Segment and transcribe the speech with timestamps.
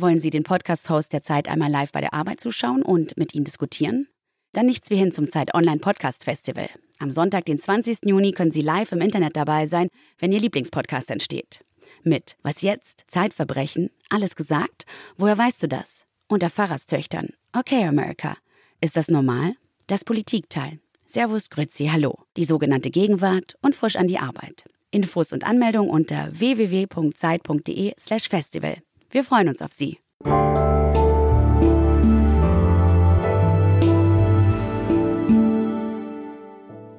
[0.00, 3.44] Wollen Sie den Podcast-Host der Zeit einmal live bei der Arbeit zuschauen und mit Ihnen
[3.44, 4.06] diskutieren?
[4.52, 6.68] Dann nichts wie hin zum Zeit Online Podcast Festival.
[7.00, 8.00] Am Sonntag, den 20.
[8.04, 9.88] Juni, können Sie live im Internet dabei sein,
[10.18, 11.64] wenn Ihr Lieblingspodcast entsteht.
[12.04, 13.06] Mit Was jetzt?
[13.08, 13.90] Zeitverbrechen?
[14.08, 14.86] Alles gesagt?
[15.16, 16.04] Woher weißt du das?
[16.28, 17.30] Unter Pfarrerstöchtern.
[17.52, 18.36] Okay, America.
[18.80, 19.54] Ist das normal?
[19.88, 20.78] Das Politikteil.
[21.06, 22.20] Servus, Grüezi, Hallo.
[22.36, 24.64] Die sogenannte Gegenwart und frisch an die Arbeit.
[24.92, 28.76] Infos und Anmeldung unter www.zeit.de/slash festival.
[29.10, 29.98] Wir freuen uns auf Sie.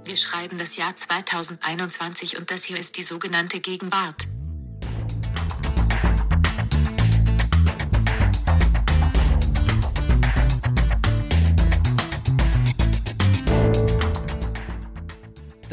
[0.06, 4.28] Wir schreiben das Jahr 2021 und das hier ist die sogenannte Gegenwart.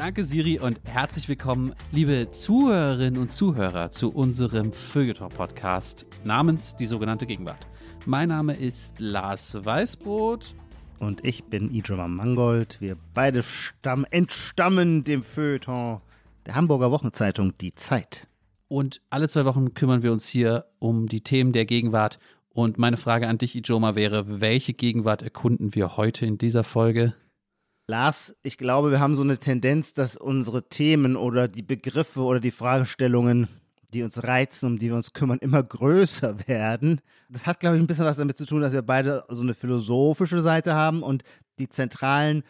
[0.06, 7.26] Danke, Siri, und herzlich willkommen, liebe Zuhörerinnen und Zuhörer, zu unserem Feuilleton-Podcast namens Die sogenannte
[7.26, 7.66] Gegenwart.
[8.04, 10.54] Mein Name ist Lars Weißbrot.
[11.00, 12.80] Und ich bin Ijoma Mangold.
[12.80, 16.00] Wir beide stamm, entstammen dem Feuilleton
[16.46, 18.28] der Hamburger Wochenzeitung Die Zeit.
[18.68, 22.20] Und alle zwei Wochen kümmern wir uns hier um die Themen der Gegenwart.
[22.50, 27.14] Und meine Frage an dich, Ijoma, wäre, welche Gegenwart erkunden wir heute in dieser Folge?
[27.88, 32.40] Lars, ich glaube, wir haben so eine Tendenz, dass unsere Themen oder die Begriffe oder
[32.40, 33.46] die Fragestellungen,
[33.94, 37.00] die uns reizen, um die wir uns kümmern, immer größer werden.
[37.28, 39.54] Das hat, glaube ich, ein bisschen was damit zu tun, dass wir beide so eine
[39.54, 41.22] philosophische Seite haben und
[41.60, 42.42] die zentralen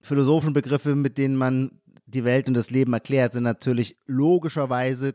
[0.00, 5.14] philosophischen Begriffe, mit denen man die Welt und das Leben erklärt, sind natürlich logischerweise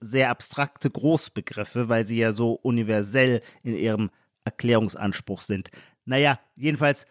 [0.00, 4.10] sehr abstrakte Großbegriffe, weil sie ja so universell in ihrem
[4.44, 5.70] Erklärungsanspruch sind.
[6.04, 7.06] Naja, jedenfalls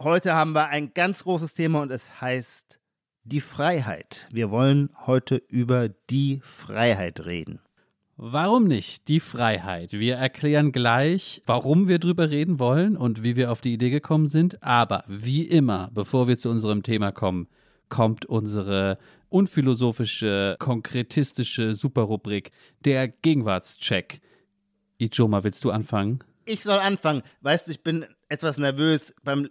[0.00, 2.78] Heute haben wir ein ganz großes Thema und es heißt
[3.24, 4.28] die Freiheit.
[4.30, 7.58] Wir wollen heute über die Freiheit reden.
[8.16, 9.94] Warum nicht die Freiheit?
[9.94, 14.28] Wir erklären gleich, warum wir drüber reden wollen und wie wir auf die Idee gekommen
[14.28, 14.62] sind.
[14.62, 17.48] Aber wie immer, bevor wir zu unserem Thema kommen,
[17.88, 18.98] kommt unsere
[19.30, 22.52] unphilosophische, konkretistische Superrubrik,
[22.84, 24.20] der Gegenwartscheck.
[24.98, 26.22] Ijoma, willst du anfangen?
[26.44, 27.22] Ich soll anfangen.
[27.40, 29.12] Weißt du, ich bin etwas nervös.
[29.24, 29.48] Beim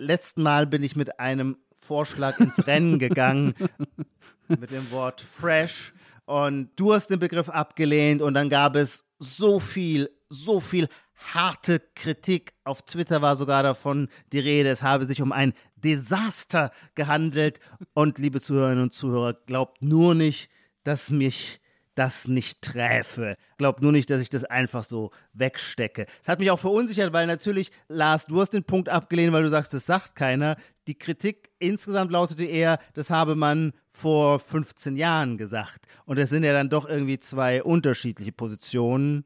[0.00, 3.54] letzten Mal bin ich mit einem Vorschlag ins Rennen gegangen
[4.48, 5.92] mit dem Wort fresh
[6.24, 11.80] und du hast den Begriff abgelehnt und dann gab es so viel, so viel harte
[11.94, 12.54] Kritik.
[12.64, 17.60] Auf Twitter war sogar davon die Rede, es habe sich um ein Desaster gehandelt.
[17.94, 20.50] Und liebe Zuhörerinnen und Zuhörer, glaubt nur nicht,
[20.84, 21.59] dass mich
[22.00, 23.36] das nicht träfe.
[23.58, 26.06] Glaubt nur nicht, dass ich das einfach so wegstecke.
[26.22, 29.50] Es hat mich auch verunsichert, weil natürlich, Lars, du hast den Punkt abgelehnt, weil du
[29.50, 30.56] sagst, das sagt keiner.
[30.86, 35.84] Die Kritik insgesamt lautete eher, das habe man vor 15 Jahren gesagt.
[36.06, 39.24] Und das sind ja dann doch irgendwie zwei unterschiedliche Positionen.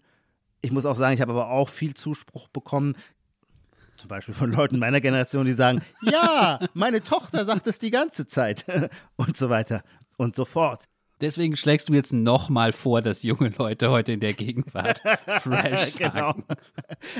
[0.61, 2.97] Ich muss auch sagen, ich habe aber auch viel Zuspruch bekommen,
[3.97, 8.27] zum Beispiel von Leuten meiner Generation, die sagen, ja, meine Tochter sagt es die ganze
[8.27, 8.65] Zeit
[9.15, 9.85] und so weiter
[10.17, 10.89] und so fort.
[11.21, 15.01] Deswegen schlägst du jetzt nochmal vor, dass junge Leute heute in der Gegenwart
[15.41, 16.13] fresh genau.
[16.13, 16.45] sagen.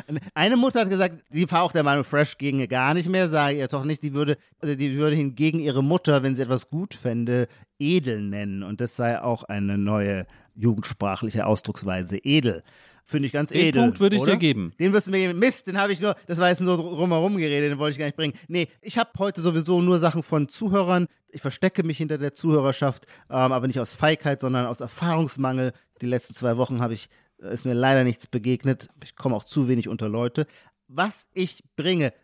[0.07, 0.21] Genau.
[0.35, 3.59] Eine Mutter hat gesagt, die war auch der Meinung, fresh ginge gar nicht mehr, sage
[3.59, 4.03] ihr doch nicht.
[4.03, 7.47] Die würde, die würde hingegen ihre Mutter, wenn sie etwas gut fände,
[7.79, 8.63] edel nennen.
[8.63, 12.63] Und das sei auch eine neue jugendsprachliche Ausdrucksweise, edel.
[13.07, 13.73] Finde ich ganz den edel.
[13.73, 14.33] Den Punkt würde ich oder?
[14.33, 14.73] dir geben.
[14.81, 15.39] Den wirst du mir geben.
[15.39, 18.07] Mist, den habe ich nur, das war jetzt nur drumherum geredet, den wollte ich gar
[18.07, 18.33] nicht bringen.
[18.49, 21.07] Nee, ich habe heute sowieso nur Sachen von Zuhörern.
[21.29, 25.75] Ich verstecke mich hinter der Zuhörerschaft, ähm, aber nicht aus Feigheit, sondern aus Erfahrungsmangel.
[26.01, 27.11] Die letzten zwei Wochen habe ich,
[27.43, 28.89] äh, ist mir leider nichts begegnet.
[29.05, 30.47] Ich komme auch zu wenig unter Leute.
[30.89, 32.15] Was ich bringe,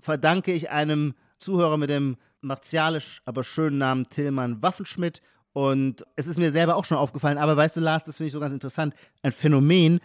[0.00, 5.22] verdanke ich einem Zuhörer mit dem martialisch, aber schönen Namen Tillmann Waffenschmidt
[5.58, 8.32] und es ist mir selber auch schon aufgefallen, aber weißt du, Lars, das finde ich
[8.32, 8.94] so ganz interessant.
[9.24, 9.98] Ein Phänomen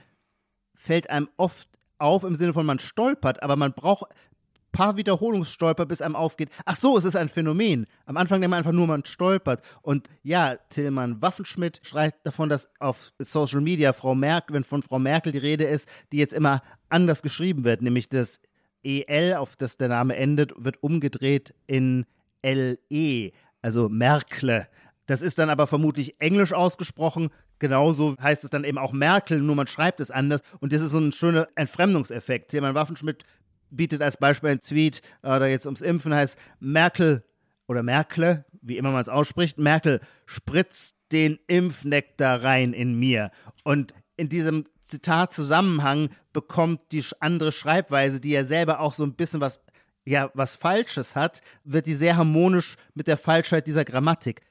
[0.74, 1.70] fällt einem oft
[2.00, 6.50] auf im Sinne von, man stolpert, aber man braucht ein paar Wiederholungsstolper, bis einem aufgeht.
[6.66, 7.86] Ach so, es ist ein Phänomen.
[8.08, 9.62] Am Anfang denkt man einfach nur, man stolpert.
[9.84, 14.98] Und ja, Tillmann Waffenschmidt schreibt davon, dass auf Social Media Frau Merkel, wenn von Frau
[14.98, 18.40] Merkel die Rede ist, die jetzt immer anders geschrieben wird, nämlich das
[18.84, 22.08] EL, auf das der Name endet, wird umgedreht in
[22.44, 24.68] LE, also Merkle.
[25.06, 27.30] Das ist dann aber vermutlich englisch ausgesprochen.
[27.60, 30.42] Genauso heißt es dann eben auch Merkel, nur man schreibt es anders.
[30.60, 32.52] Und das ist so ein schöner Entfremdungseffekt.
[32.52, 33.26] Tilman Waffenschmidt
[33.70, 37.24] bietet als Beispiel ein Tweet, äh, da jetzt ums Impfen heißt, Merkel
[37.68, 43.32] oder Merkle, wie immer man es ausspricht, Merkel spritzt den Impfnektar rein in mir.
[43.64, 49.42] Und in diesem Zitat-Zusammenhang bekommt die andere Schreibweise, die ja selber auch so ein bisschen
[49.42, 49.62] was,
[50.06, 54.42] ja, was Falsches hat, wird die sehr harmonisch mit der Falschheit dieser Grammatik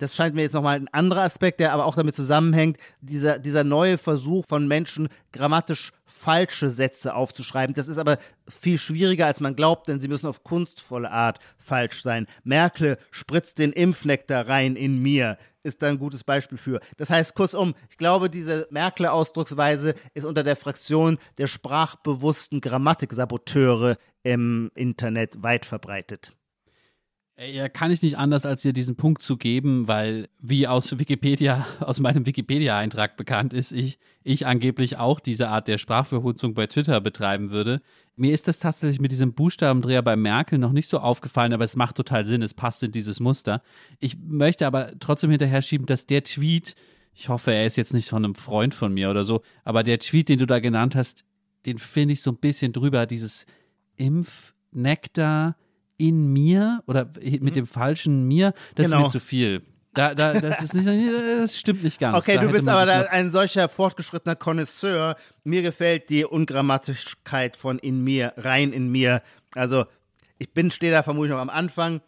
[0.00, 3.64] das scheint mir jetzt nochmal ein anderer Aspekt, der aber auch damit zusammenhängt, dieser, dieser
[3.64, 7.74] neue Versuch von Menschen, grammatisch falsche Sätze aufzuschreiben.
[7.74, 8.18] Das ist aber
[8.48, 12.26] viel schwieriger, als man glaubt, denn sie müssen auf kunstvolle Art falsch sein.
[12.42, 16.80] Merkel spritzt den Impfnektar rein in mir ist da ein gutes Beispiel für.
[16.96, 24.70] Das heißt, kurzum, ich glaube, diese Merkel-Ausdrucksweise ist unter der Fraktion der sprachbewussten Grammatiksaboteure im
[24.74, 26.32] Internet weit verbreitet.
[27.42, 31.66] Ja, kann ich nicht anders, als dir diesen Punkt zu geben, weil, wie aus Wikipedia,
[31.80, 37.00] aus meinem Wikipedia-Eintrag bekannt ist, ich, ich angeblich auch diese Art der Sprachverhunzung bei Twitter
[37.00, 37.80] betreiben würde.
[38.14, 41.76] Mir ist das tatsächlich mit diesem Buchstabendreher bei Merkel noch nicht so aufgefallen, aber es
[41.76, 43.62] macht total Sinn, es passt in dieses Muster.
[44.00, 46.74] Ich möchte aber trotzdem hinterher schieben, dass der Tweet,
[47.14, 49.98] ich hoffe, er ist jetzt nicht von einem Freund von mir oder so, aber der
[49.98, 51.24] Tweet, den du da genannt hast,
[51.64, 53.46] den finde ich so ein bisschen drüber, dieses
[53.96, 55.56] Impfnektar
[56.00, 57.52] in mir oder mit mhm.
[57.52, 58.98] dem falschen mir, das genau.
[58.98, 59.62] ist mir zu viel.
[59.92, 62.16] Da, da, das, ist nicht, das stimmt nicht ganz.
[62.16, 65.16] Okay, da du bist aber ein solcher fortgeschrittener Connoisseur.
[65.42, 69.20] Mir gefällt die Ungrammatischkeit von in mir, rein in mir.
[69.54, 69.86] Also,
[70.38, 72.00] ich bin, stehe da vermutlich noch am Anfang.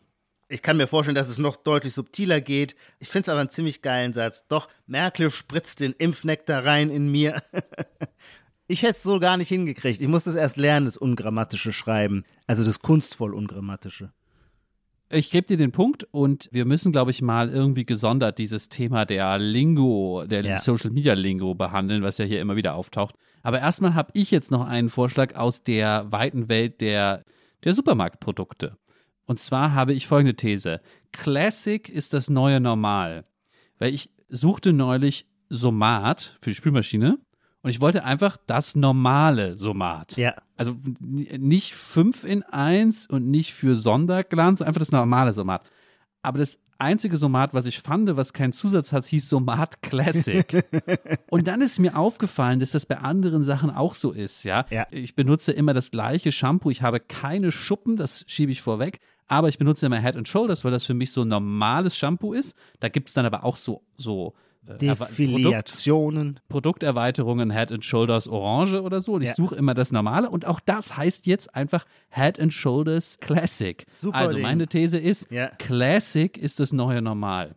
[0.49, 2.77] Ich kann mir vorstellen, dass es noch deutlich subtiler geht.
[3.01, 4.47] Ich finde es aber einen ziemlich geilen Satz.
[4.47, 7.43] Doch, Merkel spritzt den Impfnektar rein in mir.
[8.69, 10.01] Ich hätte es so gar nicht hingekriegt.
[10.01, 12.25] Ich musste es erst lernen, das ungrammatische Schreiben.
[12.47, 14.13] Also das kunstvoll ungrammatische.
[15.11, 19.05] Ich gebe dir den Punkt und wir müssen, glaube ich, mal irgendwie gesondert dieses Thema
[19.05, 20.59] der Lingo, der ja.
[20.59, 23.15] Social Media Lingo behandeln, was ja hier immer wieder auftaucht.
[23.43, 27.25] Aber erstmal habe ich jetzt noch einen Vorschlag aus der weiten Welt der,
[27.65, 28.79] der Supermarktprodukte.
[29.27, 30.81] Und zwar habe ich folgende These.
[31.13, 33.27] Classic ist das neue Normal.
[33.79, 37.19] Weil ich suchte neulich Somat für die Spülmaschine
[37.63, 40.17] und ich wollte einfach das normale Somat.
[40.17, 40.35] Ja.
[40.57, 45.63] Also nicht 5 in 1 und nicht für Sonderglanz, einfach das normale Somat.
[46.23, 50.65] Aber das einzige Somat, was ich fand, was keinen Zusatz hat, hieß Somat Classic.
[51.31, 54.67] und dann ist mir aufgefallen, dass das bei anderen Sachen auch so ist, ja?
[54.71, 54.87] ja.
[54.91, 58.99] Ich benutze immer das gleiche Shampoo, ich habe keine Schuppen, das schiebe ich vorweg,
[59.29, 62.33] aber ich benutze immer Head and Shoulders, weil das für mich so ein normales Shampoo
[62.33, 62.57] ist.
[62.81, 66.35] Da gibt es dann aber auch so, so Defiliationen.
[66.49, 69.15] Produkt, Produkterweiterungen Head and Shoulders Orange oder so.
[69.15, 69.35] Und ich ja.
[69.35, 70.31] suche immer das Normale.
[70.31, 73.85] Und auch das heißt jetzt einfach Head and Shoulders Classic.
[73.91, 74.43] Super also Ding.
[74.43, 75.49] meine These ist, ja.
[75.59, 77.57] Classic ist das neue Normal.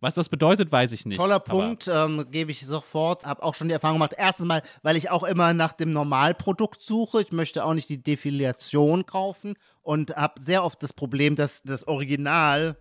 [0.00, 1.16] Was das bedeutet, weiß ich nicht.
[1.16, 3.24] Toller Punkt, ähm, gebe ich sofort.
[3.24, 4.14] Habe auch schon die Erfahrung gemacht.
[4.18, 7.22] Erstens mal, weil ich auch immer nach dem Normalprodukt suche.
[7.22, 11.86] Ich möchte auch nicht die Defiliation kaufen und habe sehr oft das Problem, dass das
[11.86, 12.76] Original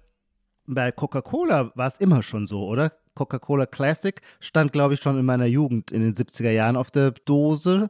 [0.66, 2.92] bei Coca-Cola war es immer schon so, oder?
[3.16, 7.12] Coca-Cola Classic stand, glaube ich, schon in meiner Jugend in den 70er Jahren auf der
[7.12, 7.90] Dose.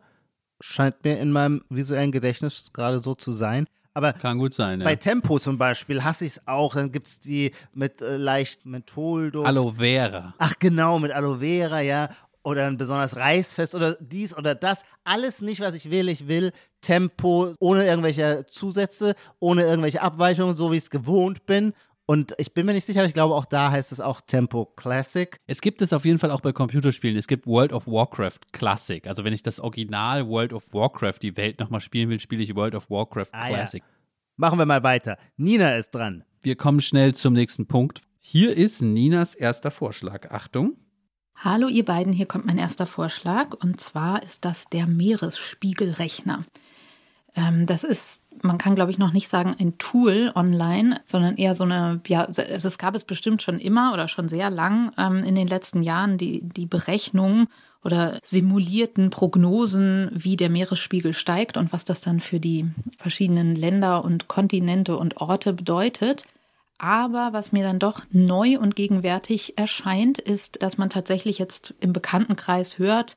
[0.59, 3.67] Scheint mir in meinem visuellen Gedächtnis gerade so zu sein.
[3.93, 4.85] Aber Kann gut sein, ja.
[4.85, 6.75] bei Tempo zum Beispiel hasse ich es auch.
[6.75, 9.45] Dann gibt es die mit äh, leicht Mentholduft.
[9.45, 10.33] Aloe Vera.
[10.37, 12.09] Ach genau, mit Aloe Vera, ja.
[12.43, 14.81] Oder ein besonders Reisfest oder dies oder das.
[15.03, 16.09] Alles nicht, was ich will.
[16.09, 21.73] Ich will Tempo ohne irgendwelche Zusätze, ohne irgendwelche Abweichungen, so wie ich es gewohnt bin.
[22.11, 25.39] Und ich bin mir nicht sicher, ich glaube, auch da heißt es auch Tempo Classic.
[25.47, 27.15] Es gibt es auf jeden Fall auch bei Computerspielen.
[27.15, 29.07] Es gibt World of Warcraft Classic.
[29.07, 32.53] Also wenn ich das Original World of Warcraft, die Welt nochmal spielen will, spiele ich
[32.53, 33.81] World of Warcraft ah, Classic.
[33.81, 33.89] Ja.
[34.35, 35.17] Machen wir mal weiter.
[35.37, 36.25] Nina ist dran.
[36.41, 38.01] Wir kommen schnell zum nächsten Punkt.
[38.17, 40.31] Hier ist Ninas erster Vorschlag.
[40.31, 40.75] Achtung.
[41.37, 43.53] Hallo ihr beiden, hier kommt mein erster Vorschlag.
[43.53, 46.43] Und zwar ist das der Meeresspiegelrechner.
[47.35, 51.55] Ähm, das ist, man kann glaube ich noch nicht sagen ein Tool online, sondern eher
[51.55, 55.35] so eine, ja, es gab es bestimmt schon immer oder schon sehr lang ähm, in
[55.35, 57.47] den letzten Jahren die, die Berechnung
[57.83, 64.03] oder simulierten Prognosen, wie der Meeresspiegel steigt und was das dann für die verschiedenen Länder
[64.03, 66.23] und Kontinente und Orte bedeutet.
[66.77, 71.93] Aber was mir dann doch neu und gegenwärtig erscheint, ist, dass man tatsächlich jetzt im
[71.93, 73.15] Bekanntenkreis hört,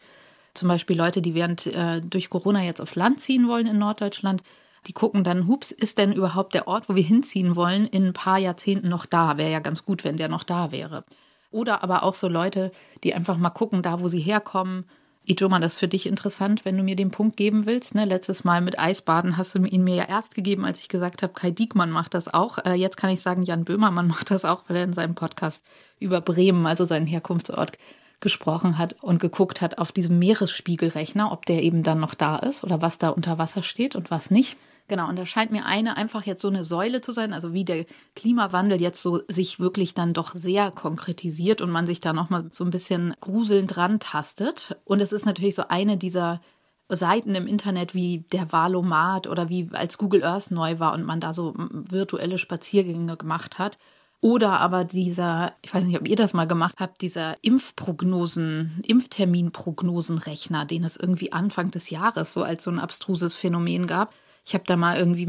[0.55, 4.43] zum Beispiel Leute, die während äh, durch Corona jetzt aufs Land ziehen wollen in Norddeutschland,
[4.87, 8.13] die gucken dann, hups, ist denn überhaupt der Ort, wo wir hinziehen wollen, in ein
[8.13, 9.39] paar Jahrzehnten noch da?
[9.39, 11.05] Wäre ja ganz gut, wenn der noch da wäre.
[11.51, 14.85] Oder aber auch so Leute, die einfach mal gucken, da wo sie herkommen.
[15.27, 17.95] Ijoma, das ist für dich interessant, wenn du mir den Punkt geben willst.
[17.95, 18.05] Ne?
[18.05, 21.33] Letztes Mal mit Eisbaden hast du ihn mir ja erst gegeben, als ich gesagt habe,
[21.33, 22.59] Kai Diekmann macht das auch.
[22.59, 25.63] Äh, jetzt kann ich sagen, Jan Böhmermann macht das auch, weil er in seinem Podcast
[25.99, 27.79] über Bremen, also seinen Herkunftsort,
[28.25, 32.65] gesprochen hat und geguckt hat auf diesem Meeresspiegelrechner, ob der eben dann noch da ist
[32.65, 34.57] oder was da unter Wasser steht und was nicht.
[34.89, 37.65] Genau, und da scheint mir eine einfach jetzt so eine Säule zu sein, also wie
[37.65, 42.49] der Klimawandel jetzt so sich wirklich dann doch sehr konkretisiert und man sich da nochmal
[42.51, 44.77] so ein bisschen gruselnd rantastet.
[44.85, 46.41] Und es ist natürlich so eine dieser
[46.89, 51.21] Seiten im Internet wie der Valomat oder wie als Google Earth neu war und man
[51.21, 53.79] da so virtuelle Spaziergänge gemacht hat
[54.21, 60.65] Oder aber dieser, ich weiß nicht, ob ihr das mal gemacht habt, dieser Impfprognosen, Impfterminprognosenrechner,
[60.65, 64.15] den es irgendwie Anfang des Jahres so als so ein abstruses Phänomen gab.
[64.47, 65.29] Ich habe da mal irgendwie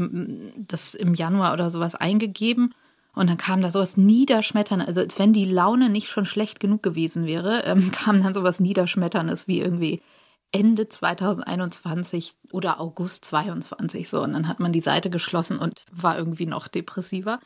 [0.56, 2.74] das im Januar oder sowas eingegeben
[3.16, 6.82] und dann kam da sowas Niederschmetterndes, also als wenn die Laune nicht schon schlecht genug
[6.82, 10.02] gewesen wäre, ähm, kam dann sowas Niederschmetterndes wie irgendwie
[10.52, 14.22] Ende 2021 oder August 22 so.
[14.22, 17.40] Und dann hat man die Seite geschlossen und war irgendwie noch depressiver.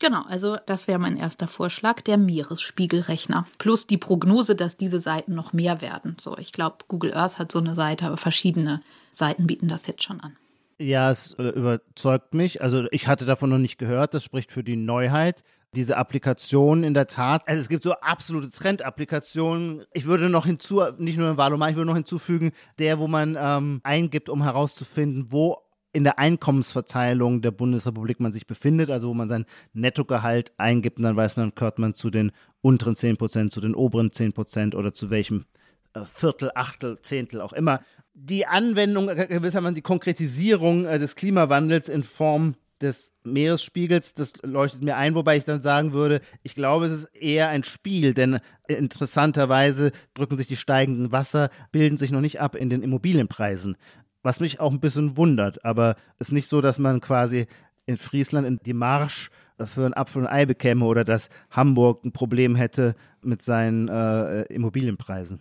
[0.00, 3.46] Genau, also das wäre mein erster Vorschlag, der Meeresspiegelrechner.
[3.58, 6.16] Plus die Prognose, dass diese Seiten noch mehr werden.
[6.20, 8.82] So, ich glaube, Google Earth hat so eine Seite, aber verschiedene
[9.12, 10.36] Seiten bieten das jetzt schon an.
[10.80, 12.60] Ja, es äh, überzeugt mich.
[12.60, 14.14] Also ich hatte davon noch nicht gehört.
[14.14, 15.44] Das spricht für die Neuheit.
[15.76, 17.46] Diese Applikation in der Tat.
[17.46, 19.84] Also es gibt so absolute Trendapplikationen.
[19.92, 23.36] Ich würde noch hinzu, nicht nur in Valomar, ich würde noch hinzufügen, der, wo man
[23.38, 25.63] ähm, eingibt, um herauszufinden, wo
[25.94, 31.04] in der Einkommensverteilung der Bundesrepublik man sich befindet, also wo man sein Nettogehalt eingibt und
[31.04, 34.74] dann weiß man, gehört man zu den unteren 10 Prozent, zu den oberen 10 Prozent
[34.74, 35.46] oder zu welchem
[35.94, 37.80] äh, Viertel, Achtel, Zehntel auch immer.
[38.12, 44.82] Die Anwendung, äh, gewissermaßen die Konkretisierung äh, des Klimawandels in Form des Meeresspiegels, das leuchtet
[44.82, 48.40] mir ein, wobei ich dann sagen würde, ich glaube, es ist eher ein Spiel, denn
[48.66, 53.76] interessanterweise drücken sich die steigenden Wasser, bilden sich noch nicht ab in den Immobilienpreisen
[54.24, 55.64] was mich auch ein bisschen wundert.
[55.64, 57.46] Aber es ist nicht so, dass man quasi
[57.86, 62.04] in Friesland in die Marsch äh, für ein Apfel und Ei bekäme oder dass Hamburg
[62.04, 65.40] ein Problem hätte mit seinen äh, Immobilienpreisen.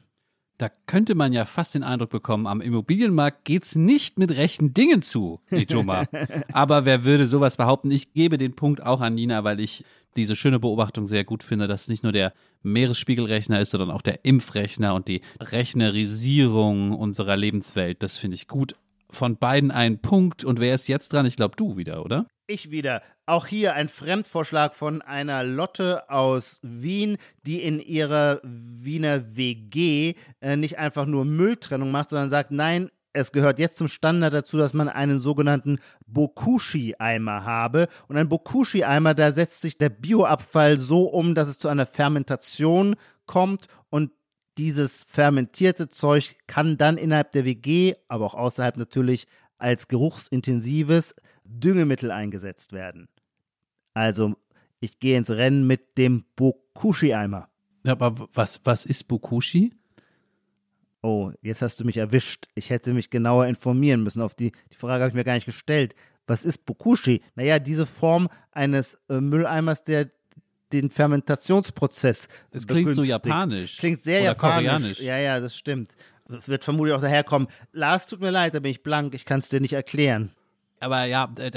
[0.57, 4.73] Da könnte man ja fast den Eindruck bekommen, am Immobilienmarkt geht es nicht mit rechten
[4.73, 6.05] Dingen zu, Nijoma.
[6.53, 7.89] Aber wer würde sowas behaupten?
[7.91, 9.83] Ich gebe den Punkt auch an Nina, weil ich
[10.15, 14.01] diese schöne Beobachtung sehr gut finde, dass es nicht nur der Meeresspiegelrechner ist, sondern auch
[14.01, 18.03] der Impfrechner und die Rechnerisierung unserer Lebenswelt.
[18.03, 18.75] Das finde ich gut.
[19.09, 20.43] Von beiden ein Punkt.
[20.43, 21.25] Und wer ist jetzt dran?
[21.25, 22.27] Ich glaube, du wieder, oder?
[22.45, 23.01] Ich wieder.
[23.25, 30.57] Auch hier ein Fremdvorschlag von einer Lotte aus Wien, die in ihrer Wiener WG äh,
[30.57, 34.73] nicht einfach nur Mülltrennung macht, sondern sagt, nein, es gehört jetzt zum Standard dazu, dass
[34.73, 37.87] man einen sogenannten Bokushi-Eimer habe.
[38.09, 42.97] Und ein Bokushi-Eimer, da setzt sich der Bioabfall so um, dass es zu einer Fermentation
[43.25, 44.11] kommt und
[44.57, 51.15] dieses fermentierte Zeug kann dann innerhalb der WG, aber auch außerhalb natürlich als geruchsintensives
[51.59, 53.07] Düngemittel eingesetzt werden.
[53.93, 54.35] Also,
[54.79, 57.49] ich gehe ins Rennen mit dem Bokushi-Eimer.
[57.83, 59.73] Ja, aber was, was ist Bokushi?
[61.01, 62.47] Oh, jetzt hast du mich erwischt.
[62.55, 64.21] Ich hätte mich genauer informieren müssen.
[64.21, 65.95] Auf die, die Frage habe ich mir gar nicht gestellt.
[66.27, 67.21] Was ist Bokushi?
[67.35, 70.09] Naja, diese Form eines äh, Mülleimers, der
[70.71, 72.27] den Fermentationsprozess.
[72.51, 73.77] Es klingt so japanisch.
[73.77, 74.69] Klingt sehr oder japanisch.
[74.69, 75.01] Koreanisch.
[75.01, 75.95] Ja, ja, das stimmt.
[76.27, 77.47] Wird vermutlich auch daherkommen.
[77.73, 79.13] Lars, tut mir leid, da bin ich blank.
[79.13, 80.31] Ich kann es dir nicht erklären.
[80.83, 81.51] Aber ja, äh,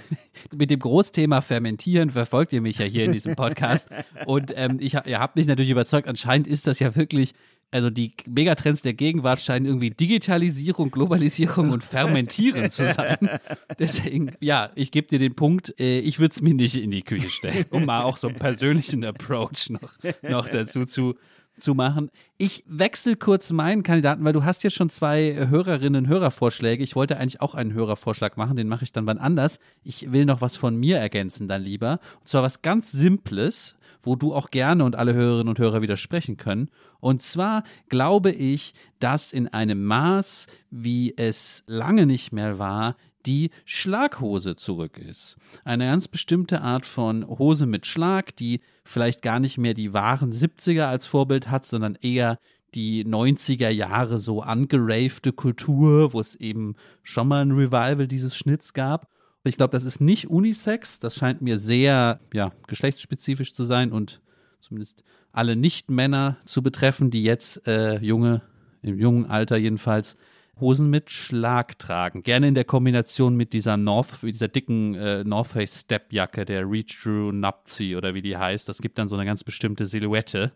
[0.54, 3.88] mit dem Großthema Fermentieren verfolgt ihr mich ja hier in diesem Podcast.
[4.26, 7.34] Und ähm, ich, ihr habt mich natürlich überzeugt, anscheinend ist das ja wirklich
[7.72, 13.18] also die Megatrends der Gegenwart scheinen irgendwie Digitalisierung, Globalisierung und Fermentieren zu sein.
[13.78, 17.02] Deswegen, ja, ich gebe dir den Punkt, äh, ich würde es mir nicht in die
[17.02, 21.16] Küche stellen, um mal auch so einen persönlichen Approach noch, noch dazu zu,
[21.58, 22.10] zu machen.
[22.38, 26.82] Ich wechsle kurz meinen Kandidaten, weil du hast jetzt schon zwei Hörerinnen Hörervorschläge.
[26.82, 29.58] Ich wollte eigentlich auch einen Hörervorschlag machen, den mache ich dann wann anders.
[29.82, 32.00] Ich will noch was von mir ergänzen dann lieber.
[32.20, 36.36] Und zwar was ganz Simples, wo du auch gerne und alle Hörerinnen und Hörer widersprechen
[36.36, 36.70] können.
[37.00, 42.96] Und zwar glaube ich, dass in einem Maß, wie es lange nicht mehr war,
[43.26, 45.36] die Schlaghose zurück ist.
[45.64, 50.32] Eine ganz bestimmte Art von Hose mit Schlag, die vielleicht gar nicht mehr die wahren
[50.32, 52.38] 70er als Vorbild hat, sondern eher
[52.74, 58.74] die 90er Jahre so angeravte Kultur, wo es eben schon mal ein Revival dieses Schnitts
[58.74, 59.08] gab.
[59.44, 60.98] Ich glaube, das ist nicht Unisex.
[60.98, 64.20] Das scheint mir sehr ja, geschlechtsspezifisch zu sein und
[64.60, 68.42] zumindest alle Nicht-Männer zu betreffen, die jetzt äh, junge,
[68.82, 70.16] im jungen Alter jedenfalls,
[70.58, 72.22] Hosen mit Schlag tragen.
[72.22, 76.98] Gerne in der Kombination mit dieser North, dieser dicken äh, North Face Stepjacke, der Reach
[77.02, 78.68] Through Napzi oder wie die heißt.
[78.68, 80.52] Das gibt dann so eine ganz bestimmte Silhouette,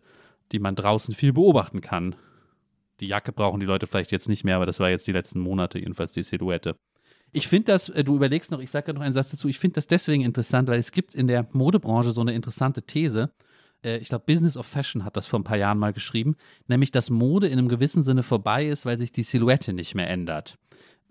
[0.53, 2.15] die man draußen viel beobachten kann.
[3.01, 5.41] Die Jacke brauchen die Leute vielleicht jetzt nicht mehr, aber das war jetzt die letzten
[5.41, 6.77] Monate jedenfalls die Silhouette.
[7.33, 9.75] Ich finde das, äh, du überlegst noch, ich sage noch einen Satz dazu, ich finde
[9.75, 13.23] das deswegen interessant, weil es gibt in der Modebranche so eine interessante These.
[13.23, 13.50] Äh,
[13.83, 17.11] ich glaube, Business of Fashion hat das vor ein paar Jahren mal geschrieben, nämlich dass
[17.11, 20.59] Mode in einem gewissen Sinne vorbei ist, weil sich die Silhouette nicht mehr ändert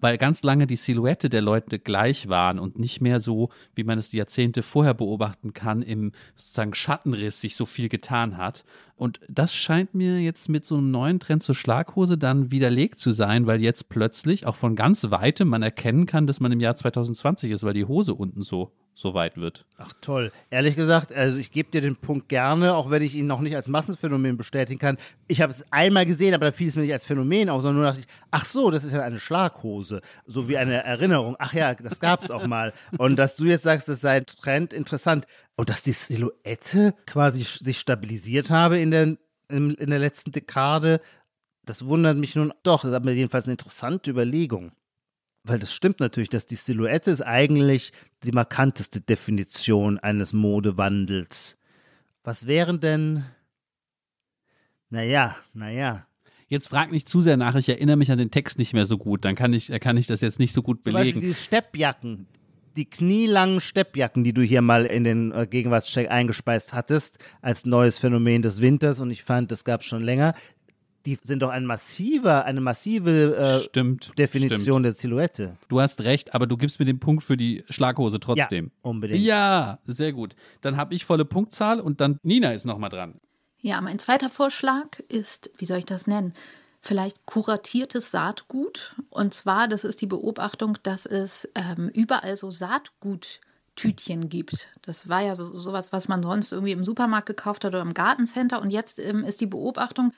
[0.02, 4.00] weil ganz lange die Silhouette der Leute gleich waren und nicht mehr so, wie man
[4.00, 8.64] es die Jahrzehnte vorher beobachten kann, im sozusagen Schattenriss sich so viel getan hat.
[8.96, 13.12] Und das scheint mir jetzt mit so einem neuen Trend zur Schlaghose dann widerlegt zu
[13.12, 16.76] sein, weil jetzt plötzlich auch von ganz weitem man erkennen kann, dass man im Jahr
[16.76, 19.66] 2020 ist, weil die Hose unten so soweit wird.
[19.78, 20.32] Ach toll.
[20.50, 23.56] Ehrlich gesagt, also ich gebe dir den Punkt gerne, auch wenn ich ihn noch nicht
[23.56, 24.98] als Massenphänomen bestätigen kann.
[25.28, 27.78] Ich habe es einmal gesehen, aber da fiel es mir nicht als Phänomen auf, sondern
[27.78, 30.02] nur dachte ich, ach so, das ist ja eine Schlaghose.
[30.26, 31.36] So wie eine Erinnerung.
[31.40, 32.74] Ach ja, das gab es auch mal.
[32.98, 35.26] Und dass du jetzt sagst, das sei ein Trend, interessant.
[35.56, 41.00] Und dass die Silhouette quasi sich stabilisiert habe in der, in, in der letzten Dekade,
[41.66, 42.82] das wundert mich nun doch.
[42.82, 44.72] Das ist aber jedenfalls eine interessante Überlegung.
[45.50, 47.92] Weil das stimmt natürlich, dass die Silhouette ist eigentlich
[48.24, 51.58] die markanteste Definition eines Modewandels.
[52.24, 53.26] Was wären denn.
[54.90, 56.06] Naja, naja.
[56.48, 58.98] Jetzt frag nicht zu sehr nach, ich erinnere mich an den Text nicht mehr so
[58.98, 61.20] gut, dann kann ich, kann ich das jetzt nicht so gut Zum belegen.
[61.20, 62.28] Beispiel die Steppjacken,
[62.76, 68.00] die knielangen Steppjacken, die du hier mal in den äh, Gegenwartscheck eingespeist hattest, als neues
[68.00, 70.34] Phänomen des Winters und ich fand, das gab es schon länger.
[71.06, 74.12] Die sind doch ein massiver, eine massive äh, Stimmt.
[74.18, 74.86] Definition Stimmt.
[74.86, 75.58] der Silhouette.
[75.68, 78.66] Du hast recht, aber du gibst mir den Punkt für die Schlaghose trotzdem.
[78.66, 79.24] Ja, unbedingt.
[79.24, 80.36] Ja, sehr gut.
[80.62, 83.20] Dann habe ich volle Punktzahl und dann Nina ist nochmal dran.
[83.62, 86.34] Ja, mein zweiter Vorschlag ist, wie soll ich das nennen?
[86.82, 88.96] Vielleicht kuratiertes Saatgut.
[89.10, 94.70] Und zwar, das ist die Beobachtung, dass es ähm, überall so Saatguttütchen gibt.
[94.82, 97.94] Das war ja so sowas, was man sonst irgendwie im Supermarkt gekauft hat oder im
[97.94, 98.62] Gartencenter.
[98.62, 100.14] Und jetzt ähm, ist die Beobachtung,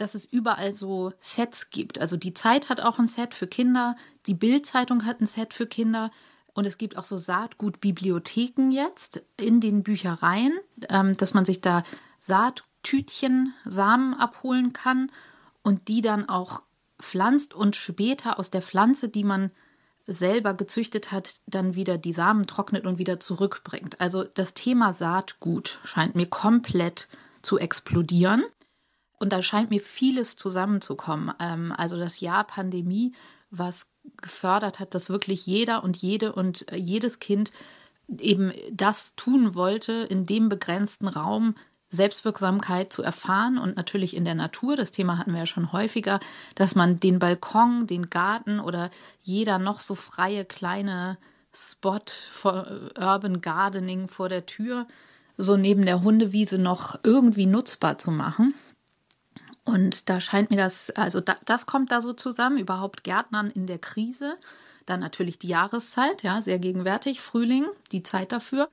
[0.00, 1.98] dass es überall so Sets gibt.
[1.98, 5.66] Also die Zeit hat auch ein Set für Kinder, die Bild-Zeitung hat ein Set für
[5.66, 6.10] Kinder.
[6.52, 10.52] Und es gibt auch so Saatgutbibliotheken jetzt in den Büchereien,
[10.88, 11.84] ähm, dass man sich da
[12.18, 15.10] Saattütchen, Samen abholen kann
[15.62, 16.62] und die dann auch
[17.00, 19.50] pflanzt und später aus der Pflanze, die man
[20.04, 24.00] selber gezüchtet hat, dann wieder die Samen trocknet und wieder zurückbringt.
[24.00, 27.08] Also das Thema Saatgut scheint mir komplett
[27.42, 28.44] zu explodieren.
[29.20, 31.32] Und da scheint mir vieles zusammenzukommen.
[31.38, 33.12] Ähm, also das Jahr Pandemie,
[33.50, 33.86] was
[34.20, 37.52] gefördert hat, dass wirklich jeder und jede und äh, jedes Kind
[38.18, 41.54] eben das tun wollte, in dem begrenzten Raum
[41.90, 46.20] Selbstwirksamkeit zu erfahren und natürlich in der Natur, das Thema hatten wir ja schon häufiger,
[46.54, 48.90] dass man den Balkon, den Garten oder
[49.22, 51.18] jeder noch so freie kleine
[51.52, 51.98] Spot
[52.30, 54.86] für Urban Gardening vor der Tür
[55.36, 58.54] so neben der Hundewiese noch irgendwie nutzbar zu machen.
[59.72, 63.66] Und da scheint mir das, also da, das kommt da so zusammen, überhaupt Gärtnern in
[63.66, 64.36] der Krise.
[64.84, 68.68] Dann natürlich die Jahreszeit, ja, sehr gegenwärtig, Frühling, die Zeit dafür.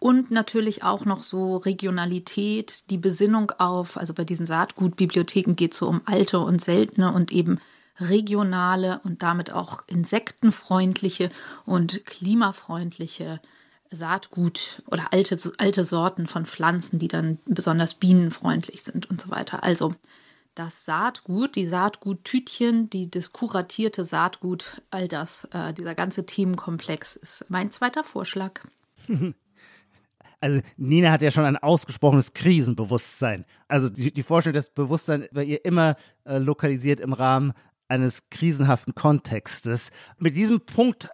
[0.00, 5.78] Und natürlich auch noch so Regionalität, die Besinnung auf, also bei diesen Saatgutbibliotheken geht es
[5.78, 7.60] so um alte und seltene und eben
[8.00, 11.30] regionale und damit auch insektenfreundliche
[11.64, 13.40] und klimafreundliche
[13.90, 19.62] Saatgut oder alte, alte Sorten von Pflanzen, die dann besonders bienenfreundlich sind und so weiter.
[19.62, 19.94] Also
[20.54, 27.46] das Saatgut, die Saatguttütchen, die, das kuratierte Saatgut, all das, äh, dieser ganze Themenkomplex ist
[27.48, 28.60] mein zweiter Vorschlag.
[30.42, 33.44] Also Nina hat ja schon ein ausgesprochenes Krisenbewusstsein.
[33.68, 37.52] Also die, die Vorstellung, das Bewusstsein bei ihr immer äh, lokalisiert im Rahmen
[37.88, 39.90] eines krisenhaften Kontextes.
[40.18, 41.10] Mit diesem Punkt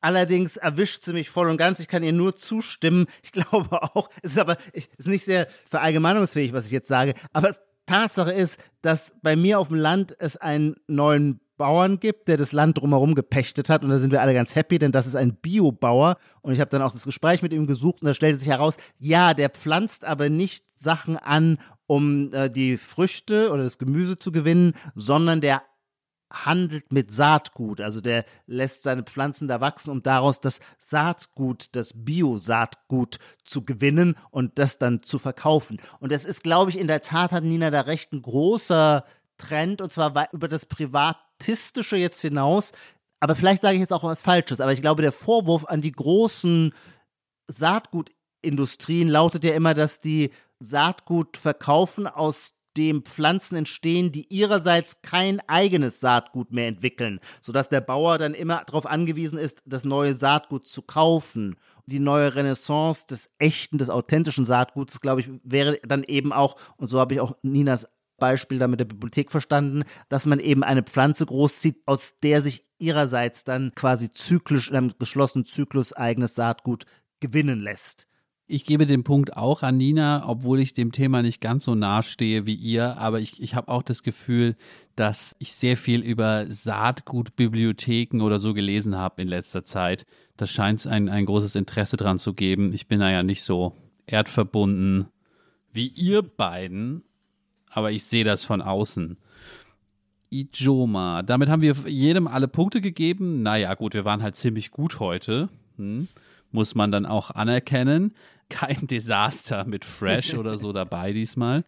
[0.00, 1.80] Allerdings erwischt sie mich voll und ganz.
[1.80, 3.06] Ich kann ihr nur zustimmen.
[3.22, 7.14] Ich glaube auch, es ist aber es ist nicht sehr verallgemeinungsfähig, was ich jetzt sage.
[7.32, 7.56] Aber
[7.88, 12.52] Tatsache ist, dass bei mir auf dem Land es einen neuen Bauern gibt, der das
[12.52, 13.82] Land drumherum gepechtet hat.
[13.82, 16.16] Und da sind wir alle ganz happy, denn das ist ein Biobauer.
[16.40, 18.76] Und ich habe dann auch das Gespräch mit ihm gesucht und da stellte sich heraus,
[18.98, 24.30] ja, der pflanzt aber nicht Sachen an, um äh, die Früchte oder das Gemüse zu
[24.30, 25.62] gewinnen, sondern der
[26.32, 27.80] handelt mit Saatgut.
[27.80, 34.16] Also der lässt seine Pflanzen da wachsen, um daraus das Saatgut, das Bio-Saatgut zu gewinnen
[34.30, 35.80] und das dann zu verkaufen.
[36.00, 39.04] Und das ist, glaube ich, in der Tat hat Nina da recht ein großer
[39.38, 42.72] Trend und zwar über das Privatistische jetzt hinaus.
[43.20, 45.92] Aber vielleicht sage ich jetzt auch was Falsches, aber ich glaube, der Vorwurf an die
[45.92, 46.72] großen
[47.48, 55.40] Saatgutindustrien lautet ja immer, dass die Saatgut verkaufen, aus dem Pflanzen entstehen, die ihrerseits kein
[55.48, 60.66] eigenes Saatgut mehr entwickeln, sodass der Bauer dann immer darauf angewiesen ist, das neue Saatgut
[60.66, 61.56] zu kaufen.
[61.86, 66.88] Die neue Renaissance des echten, des authentischen Saatguts, glaube ich, wäre dann eben auch, und
[66.88, 67.88] so habe ich auch Ninas
[68.18, 72.66] Beispiel da mit der Bibliothek verstanden, dass man eben eine Pflanze großzieht, aus der sich
[72.78, 76.84] ihrerseits dann quasi zyklisch, in einem geschlossenen Zyklus eigenes Saatgut
[77.20, 78.06] gewinnen lässt.
[78.50, 82.02] Ich gebe den Punkt auch an Nina, obwohl ich dem Thema nicht ganz so nahe
[82.02, 84.56] stehe wie ihr, aber ich, ich habe auch das Gefühl,
[84.96, 90.06] dass ich sehr viel über Saatgutbibliotheken oder so gelesen habe in letzter Zeit.
[90.38, 92.72] Da scheint es ein, ein großes Interesse dran zu geben.
[92.72, 93.74] Ich bin da ja nicht so
[94.06, 95.08] erdverbunden
[95.74, 97.02] wie ihr beiden,
[97.68, 99.18] aber ich sehe das von außen.
[100.30, 103.42] Ijoma, damit haben wir jedem alle Punkte gegeben.
[103.42, 105.50] Naja, gut, wir waren halt ziemlich gut heute.
[105.76, 106.08] Hm?
[106.50, 108.14] muss man dann auch anerkennen.
[108.48, 111.64] Kein Desaster mit Fresh oder so dabei diesmal.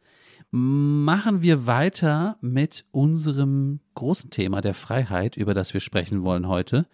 [0.51, 6.87] Machen wir weiter mit unserem großen Thema der Freiheit, über das wir sprechen wollen heute.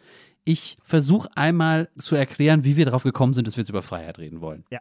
[0.44, 4.18] Ich versuche einmal zu erklären, wie wir darauf gekommen sind, dass wir jetzt über Freiheit
[4.18, 4.64] reden wollen.
[4.70, 4.81] Ja.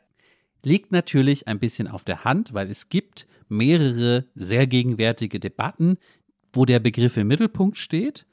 [0.64, 5.98] Liegt natürlich ein bisschen auf der Hand, weil es gibt mehrere sehr gegenwärtige Debatten,
[6.52, 8.26] wo der Begriff im Mittelpunkt steht.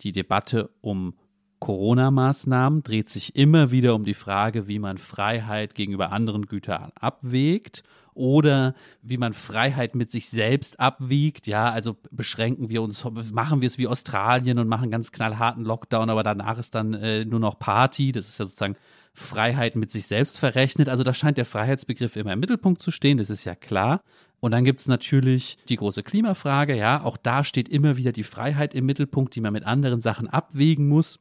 [0.00, 1.14] Die Debatte um
[1.60, 7.82] Corona-Maßnahmen dreht sich immer wieder um die Frage, wie man Freiheit gegenüber anderen Gütern abwägt
[8.14, 11.46] oder wie man Freiheit mit sich selbst abwiegt.
[11.46, 16.10] Ja, also beschränken wir uns, machen wir es wie Australien und machen ganz knallharten Lockdown,
[16.10, 18.10] aber danach ist dann äh, nur noch Party.
[18.10, 18.76] Das ist ja sozusagen
[19.14, 20.88] Freiheit mit sich selbst verrechnet.
[20.88, 24.02] Also da scheint der Freiheitsbegriff immer im Mittelpunkt zu stehen, das ist ja klar.
[24.40, 28.22] Und dann gibt es natürlich die große Klimafrage, ja, auch da steht immer wieder die
[28.24, 31.18] Freiheit im Mittelpunkt, die man mit anderen Sachen abwägen muss.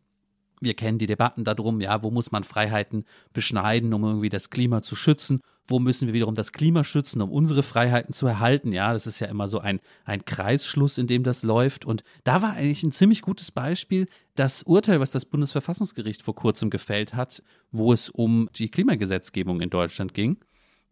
[0.60, 4.82] Wir kennen die Debatten darum, ja, wo muss man Freiheiten beschneiden, um irgendwie das Klima
[4.82, 5.42] zu schützen?
[5.68, 8.72] Wo müssen wir wiederum das Klima schützen, um unsere Freiheiten zu erhalten?
[8.72, 11.86] Ja, das ist ja immer so ein, ein Kreisschluss, in dem das läuft.
[11.86, 16.70] Und da war eigentlich ein ziemlich gutes Beispiel das Urteil, was das Bundesverfassungsgericht vor kurzem
[16.70, 20.38] gefällt hat, wo es um die Klimagesetzgebung in Deutschland ging.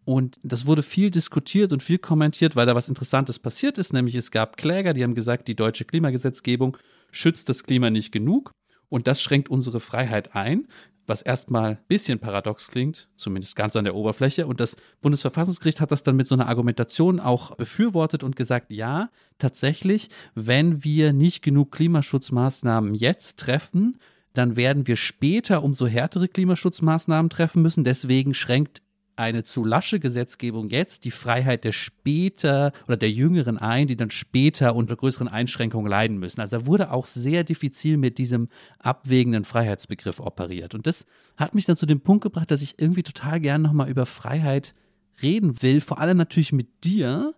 [0.04, 3.92] Und das wurde viel diskutiert und viel kommentiert, weil da was Interessantes passiert ist.
[3.92, 6.78] Nämlich es gab Kläger, die haben gesagt, die deutsche Klimagesetzgebung
[7.12, 8.52] schützt das Klima nicht genug.
[8.90, 10.68] Und das schränkt unsere Freiheit ein,
[11.08, 14.48] was erstmal ein bisschen paradox klingt, zumindest ganz an der Oberfläche.
[14.48, 19.10] Und das Bundesverfassungsgericht hat das dann mit so einer Argumentation auch befürwortet und gesagt, ja,
[19.38, 24.00] tatsächlich, wenn wir nicht genug Klimaschutzmaßnahmen jetzt treffen,
[24.34, 27.84] dann werden wir später umso härtere Klimaschutzmaßnahmen treffen müssen.
[27.84, 28.82] Deswegen schränkt
[29.16, 34.12] eine zu lasche Gesetzgebung jetzt die Freiheit der später oder der Jüngeren ein, die dann
[34.12, 36.42] später unter größeren Einschränkungen leiden müssen.
[36.42, 38.50] Also da wurde auch sehr diffizil mit diesem
[38.80, 40.76] abwägenden Freiheitsbegriff operiert.
[40.76, 41.06] Und das
[41.38, 44.74] hat mich dann zu dem Punkt gebracht, dass ich irgendwie total gern nochmal über Freiheit
[45.22, 47.34] reden will, vor allem natürlich mit dir,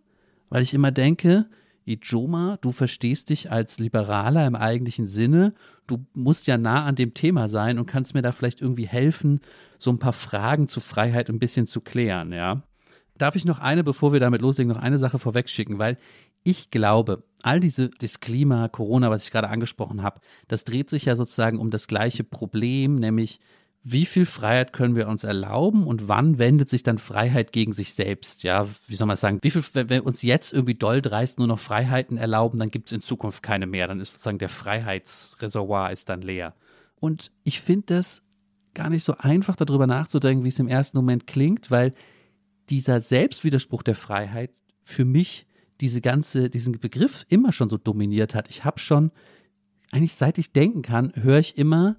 [0.49, 1.47] weil ich immer denke,
[1.87, 5.53] Ijoma, du verstehst dich als Liberaler im eigentlichen Sinne.
[5.87, 9.39] Du musst ja nah an dem Thema sein und kannst mir da vielleicht irgendwie helfen,
[9.77, 12.63] so ein paar Fragen zu Freiheit ein bisschen zu klären, ja.
[13.17, 15.97] Darf ich noch eine, bevor wir damit loslegen, noch eine Sache vorwegschicken, weil
[16.43, 21.05] ich glaube, all diese, das Klima, Corona, was ich gerade angesprochen habe, das dreht sich
[21.05, 23.39] ja sozusagen um das gleiche Problem, nämlich
[23.89, 27.93] wie viel Freiheit können wir uns erlauben und wann wendet sich dann Freiheit gegen sich
[27.93, 28.43] selbst?
[28.43, 29.39] Ja, wie soll man sagen?
[29.43, 32.87] Wie viel, wenn wir uns jetzt irgendwie doll dreist nur noch Freiheiten erlauben, dann gibt
[32.87, 33.87] es in Zukunft keine mehr.
[33.87, 36.53] Dann ist sozusagen der Freiheitsreservoir ist dann leer.
[36.99, 38.23] Und ich finde das
[38.73, 41.93] gar nicht so einfach, darüber nachzudenken, wie es im ersten Moment klingt, weil
[42.69, 44.51] dieser Selbstwiderspruch der Freiheit
[44.83, 45.47] für mich
[45.79, 48.49] diese ganze, diesen Begriff immer schon so dominiert hat.
[48.49, 49.11] Ich habe schon,
[49.91, 51.95] eigentlich seit ich denken kann, höre ich immer,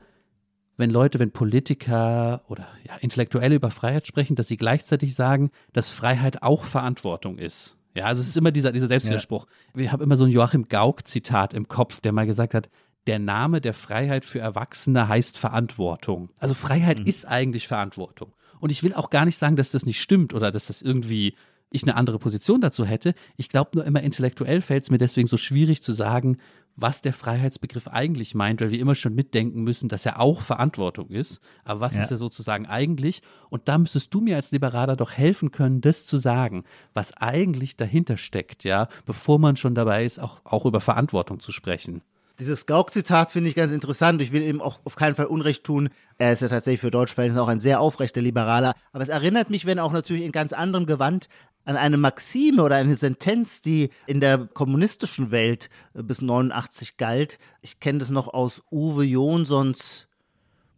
[0.78, 5.90] wenn Leute, wenn Politiker oder ja, Intellektuelle über Freiheit sprechen, dass sie gleichzeitig sagen, dass
[5.90, 7.76] Freiheit auch Verantwortung ist.
[7.94, 9.46] Ja, also es ist immer dieser, dieser Selbstwiderspruch.
[9.74, 9.82] Ja.
[9.82, 12.70] Ich habe immer so ein Joachim Gauck-Zitat im Kopf, der mal gesagt hat,
[13.08, 16.30] der Name der Freiheit für Erwachsene heißt Verantwortung.
[16.38, 17.06] Also Freiheit mhm.
[17.06, 18.34] ist eigentlich Verantwortung.
[18.60, 21.34] Und ich will auch gar nicht sagen, dass das nicht stimmt oder dass das irgendwie
[21.70, 23.14] ich eine andere Position dazu hätte.
[23.36, 26.38] Ich glaube nur immer intellektuell fällt es mir deswegen so schwierig zu sagen,
[26.80, 31.10] was der Freiheitsbegriff eigentlich meint, weil wir immer schon mitdenken müssen, dass er auch Verantwortung
[31.10, 31.40] ist.
[31.64, 32.04] Aber was ja.
[32.04, 33.20] ist er sozusagen eigentlich?
[33.50, 36.64] Und da müsstest du mir als Liberaler doch helfen können, das zu sagen,
[36.94, 41.50] was eigentlich dahinter steckt, ja, bevor man schon dabei ist, auch, auch über Verantwortung zu
[41.50, 42.02] sprechen.
[42.38, 44.22] Dieses Gauck-Zitat finde ich ganz interessant.
[44.22, 45.88] Ich will ihm auch auf keinen Fall Unrecht tun.
[46.18, 48.74] Er ist ja tatsächlich für Deutschverhältnisse auch ein sehr aufrechter Liberaler.
[48.92, 51.28] Aber es erinnert mich, wenn auch natürlich in ganz anderem Gewand,
[51.68, 57.38] an eine Maxime oder eine Sentenz, die in der kommunistischen Welt äh, bis 89 galt.
[57.60, 60.08] Ich kenne das noch aus Uwe Jonsons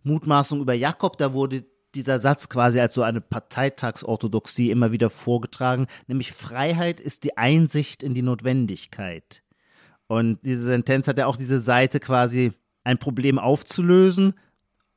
[0.02, 1.16] Mutmaßung über Jakob.
[1.16, 7.24] Da wurde dieser Satz quasi als so eine Parteitagsorthodoxie immer wieder vorgetragen, nämlich Freiheit ist
[7.24, 9.42] die Einsicht in die Notwendigkeit.
[10.08, 14.34] Und diese Sentenz hat ja auch diese Seite quasi ein Problem aufzulösen,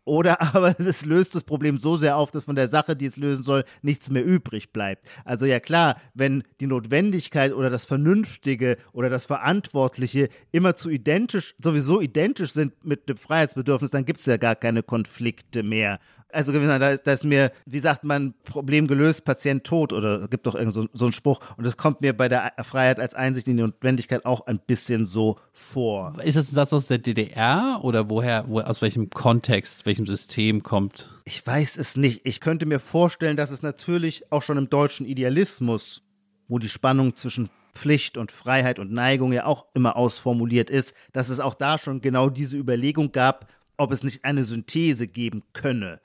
[0.06, 3.18] oder aber es löst das Problem so sehr auf, dass von der Sache, die es
[3.18, 5.06] lösen soll, nichts mehr übrig bleibt.
[5.26, 11.56] Also ja klar, wenn die Notwendigkeit oder das Vernünftige oder das Verantwortliche immer zu identisch,
[11.60, 16.00] sowieso identisch sind mit dem Freiheitsbedürfnis, dann gibt es ja gar keine Konflikte mehr.
[16.34, 20.48] Also da ist, da ist mir, wie sagt man, Problem gelöst, Patient tot oder gibt
[20.48, 21.40] doch irgend so, so einen Spruch.
[21.58, 25.06] Und das kommt mir bei der Freiheit als Einsicht in die Notwendigkeit auch ein bisschen
[25.06, 26.16] so vor.
[26.24, 30.64] Ist das ein Satz aus der DDR oder woher, wo, aus welchem Kontext, welchem System
[30.64, 31.10] kommt?
[31.26, 32.22] Ich weiß es nicht.
[32.26, 36.02] Ich könnte mir vorstellen, dass es natürlich auch schon im deutschen Idealismus,
[36.48, 41.30] wo die Spannung zwischen Pflicht und Freiheit und Neigung ja auch immer ausformuliert ist, dass
[41.30, 46.00] es auch da schon genau diese Überlegung gab, ob es nicht eine Synthese geben könne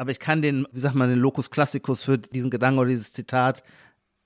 [0.00, 3.12] aber ich kann den, wie sagt man, den Locus Classicus für diesen Gedanken oder dieses
[3.12, 3.62] Zitat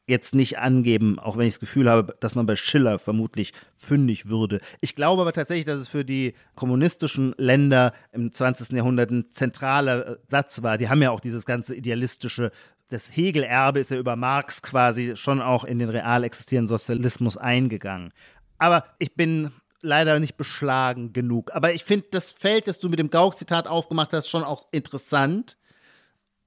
[0.06, 4.28] jetzt nicht angeben, auch wenn ich das Gefühl habe, dass man bei Schiller vermutlich fündig
[4.28, 4.60] würde.
[4.80, 8.70] Ich glaube aber tatsächlich, dass es für die kommunistischen Länder im 20.
[8.70, 10.78] Jahrhundert ein zentraler äh, Satz war.
[10.78, 12.52] Die haben ja auch dieses ganze idealistische,
[12.90, 18.12] das Hegel-Erbe ist ja über Marx quasi schon auch in den real existierenden Sozialismus eingegangen.
[18.58, 19.50] Aber ich bin
[19.82, 21.52] leider nicht beschlagen genug.
[21.52, 25.56] Aber ich finde das Feld, das du mit dem Gauck-Zitat aufgemacht hast, schon auch interessant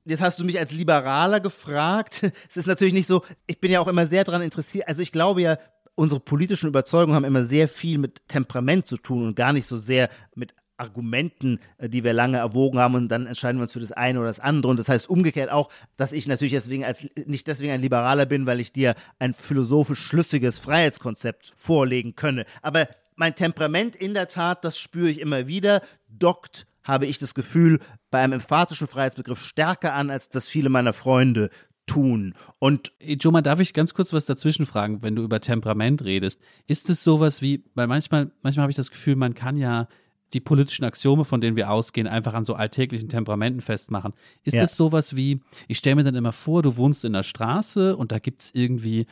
[0.08, 2.32] jetzt hast du mich als Liberaler gefragt.
[2.50, 4.88] Es ist natürlich nicht so, ich bin ja auch immer sehr daran interessiert.
[4.88, 5.58] Also ich glaube ja,
[5.96, 9.78] unsere politischen Überzeugungen haben immer sehr viel mit Temperament zu tun und gar nicht so
[9.78, 13.80] sehr mit Argumenten, äh, die wir lange erwogen haben und dann entscheiden wir uns für
[13.80, 14.70] das eine oder das andere.
[14.70, 18.46] Und das heißt umgekehrt auch, dass ich natürlich deswegen als nicht deswegen ein Liberaler bin,
[18.46, 22.46] weil ich dir ein philosophisch schlüssiges Freiheitskonzept vorlegen könne.
[22.62, 27.34] Aber mein Temperament in der Tat, das spüre ich immer wieder, dockt habe ich das
[27.34, 31.50] Gefühl, bei einem emphatischen Freiheitsbegriff stärker an, als das viele meiner Freunde
[31.86, 32.34] tun.
[32.60, 36.42] Und Joma, darf ich ganz kurz was dazwischen fragen, wenn du über Temperament redest?
[36.68, 39.88] Ist es sowas wie, weil manchmal, manchmal habe ich das Gefühl, man kann ja
[40.34, 44.14] die politischen Axiome, von denen wir ausgehen, einfach an so alltäglichen Temperamenten festmachen.
[44.44, 44.68] Ist es ja.
[44.68, 48.20] sowas wie, ich stelle mir dann immer vor, du wohnst in der Straße und da
[48.20, 49.06] gibt es irgendwie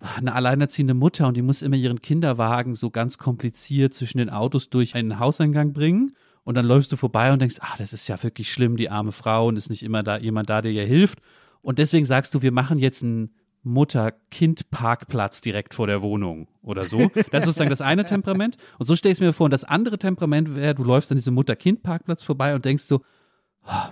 [0.00, 4.68] eine alleinerziehende Mutter und die muss immer ihren Kinderwagen so ganz kompliziert zwischen den Autos
[4.68, 8.22] durch einen Hauseingang bringen und dann läufst du vorbei und denkst, ach, das ist ja
[8.22, 11.18] wirklich schlimm, die arme Frau und ist nicht immer da jemand da, der ihr hilft.
[11.60, 17.10] Und deswegen sagst du, wir machen jetzt einen Mutter-Kind-Parkplatz direkt vor der Wohnung oder so.
[17.32, 18.58] Das ist sozusagen das eine Temperament.
[18.78, 19.46] Und so stelle ich es mir vor.
[19.46, 23.00] Und das andere Temperament wäre, du läufst an diesem Mutter-Kind-Parkplatz vorbei und denkst so,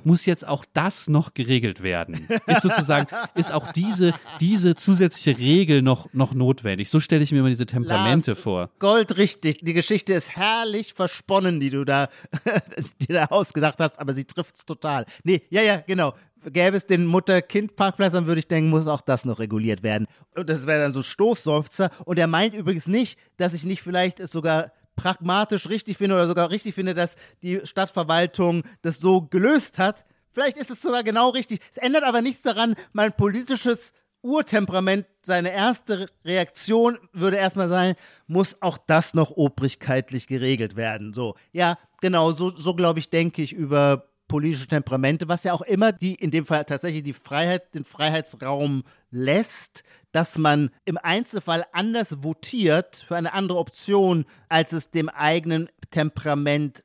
[0.04, 2.28] muss jetzt auch das noch geregelt werden?
[2.46, 6.90] Ist sozusagen, ist auch diese, diese zusätzliche Regel noch, noch notwendig?
[6.90, 8.70] So stelle ich mir immer diese Temperamente Lars, vor.
[8.78, 9.60] Goldrichtig.
[9.62, 12.08] Die Geschichte ist herrlich versponnen, die du da,
[13.00, 15.06] die da ausgedacht hast, aber sie trifft es total.
[15.22, 16.14] Nee, ja, ja, genau.
[16.52, 20.06] Gäbe es den Mutter-Kind-Parkplatz, dann würde ich denken, muss auch das noch reguliert werden.
[20.34, 21.90] Und das wäre dann so Stoßseufzer.
[22.04, 26.26] Und er meint übrigens nicht, dass ich nicht vielleicht es sogar pragmatisch richtig finde oder
[26.26, 30.04] sogar richtig finde, dass die Stadtverwaltung das so gelöst hat.
[30.32, 31.60] Vielleicht ist es sogar genau richtig.
[31.70, 33.92] Es ändert aber nichts daran, mein politisches
[34.24, 37.94] Urtemperament, seine erste Reaktion würde erstmal sein,
[38.26, 41.12] muss auch das noch obrigkeitlich geregelt werden.
[41.12, 45.60] So, ja, genau, so, so glaube ich, denke ich über politische Temperamente, was ja auch
[45.60, 51.66] immer die, in dem Fall tatsächlich die Freiheit, den Freiheitsraum lässt, dass man im Einzelfall
[51.72, 56.84] anders votiert für eine andere Option, als es dem eigenen Temperament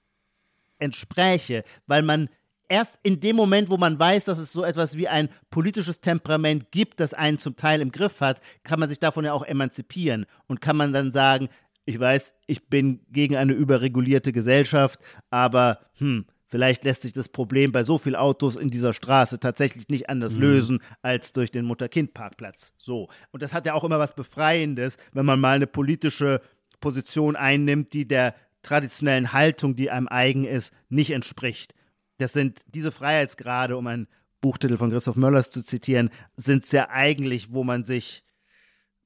[0.79, 2.29] entspräche, weil man
[2.69, 6.71] erst in dem Moment, wo man weiß, dass es so etwas wie ein politisches Temperament
[6.71, 10.25] gibt, das einen zum Teil im Griff hat, kann man sich davon ja auch emanzipieren.
[10.47, 11.49] Und kann man dann sagen,
[11.85, 17.71] ich weiß, ich bin gegen eine überregulierte Gesellschaft, aber hm, Vielleicht lässt sich das Problem
[17.71, 20.41] bei so vielen Autos in dieser Straße tatsächlich nicht anders mhm.
[20.41, 22.73] lösen als durch den Mutter-Kind-Parkplatz.
[22.77, 23.07] So.
[23.31, 26.41] Und das hat ja auch immer was Befreiendes, wenn man mal eine politische
[26.79, 28.33] Position einnimmt, die der
[28.63, 31.75] traditionellen Haltung, die einem eigen ist, nicht entspricht.
[32.17, 34.07] Das sind diese Freiheitsgrade, um einen
[34.41, 38.23] Buchtitel von Christoph Möllers zu zitieren, sind es ja eigentlich, wo man sich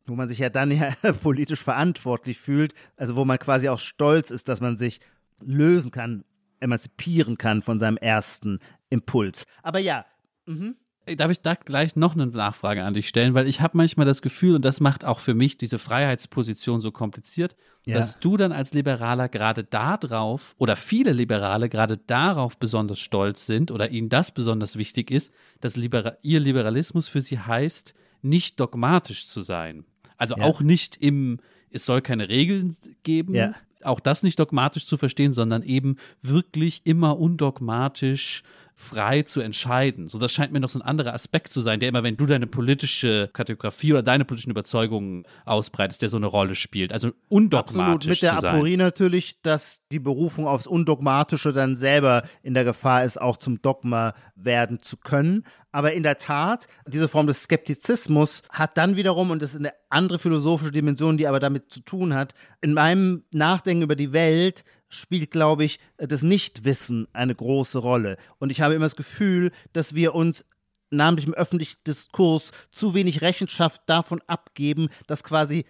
[0.05, 4.31] wo man sich ja dann ja politisch verantwortlich fühlt, also wo man quasi auch stolz
[4.31, 4.99] ist, dass man sich
[5.41, 6.23] lösen kann
[6.63, 9.43] emanzipieren kann von seinem ersten Impuls.
[9.61, 10.05] Aber ja,
[10.45, 10.75] mhm.
[11.17, 13.33] Darf ich da gleich noch eine Nachfrage an dich stellen?
[13.33, 16.91] Weil ich habe manchmal das Gefühl, und das macht auch für mich diese Freiheitsposition so
[16.91, 17.97] kompliziert, ja.
[17.97, 23.69] dass du dann als Liberaler gerade darauf oder viele Liberale gerade darauf besonders stolz sind
[23.69, 29.27] oder ihnen das besonders wichtig ist, dass Libera ihr Liberalismus für sie heißt, nicht dogmatisch
[29.27, 29.83] zu sein.
[30.15, 30.43] Also ja.
[30.43, 33.53] auch nicht im, es soll keine Regeln geben, ja
[33.85, 38.43] auch das nicht dogmatisch zu verstehen, sondern eben wirklich immer undogmatisch
[38.75, 40.07] frei zu entscheiden.
[40.07, 42.25] So, das scheint mir noch so ein anderer Aspekt zu sein, der immer, wenn du
[42.25, 46.91] deine politische Kategorie oder deine politischen Überzeugungen ausbreitest, der so eine Rolle spielt.
[46.91, 52.53] Also undogmatisch Absolut, mit der Aporie natürlich, dass die Berufung aufs Undogmatische dann selber in
[52.53, 55.43] der Gefahr ist, auch zum Dogma werden zu können.
[55.71, 59.73] Aber in der Tat, diese Form des Skeptizismus hat dann wiederum, und das ist eine
[59.89, 64.63] andere philosophische Dimension, die aber damit zu tun hat, in meinem Nachdenken über die Welt
[64.93, 68.17] spielt, glaube ich, das Nichtwissen eine große Rolle.
[68.39, 70.45] Und ich habe immer das Gefühl, dass wir uns
[70.89, 75.65] namentlich im öffentlichen Diskurs zu wenig Rechenschaft davon abgeben, dass quasi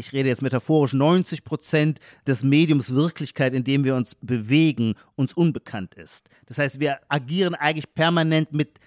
[0.00, 5.34] ich rede jetzt metaphorisch, 90 Prozent des Mediums Wirklichkeit, in dem wir uns bewegen, uns
[5.34, 6.30] unbekannt ist.
[6.46, 8.80] Das heißt, wir agieren eigentlich permanent mit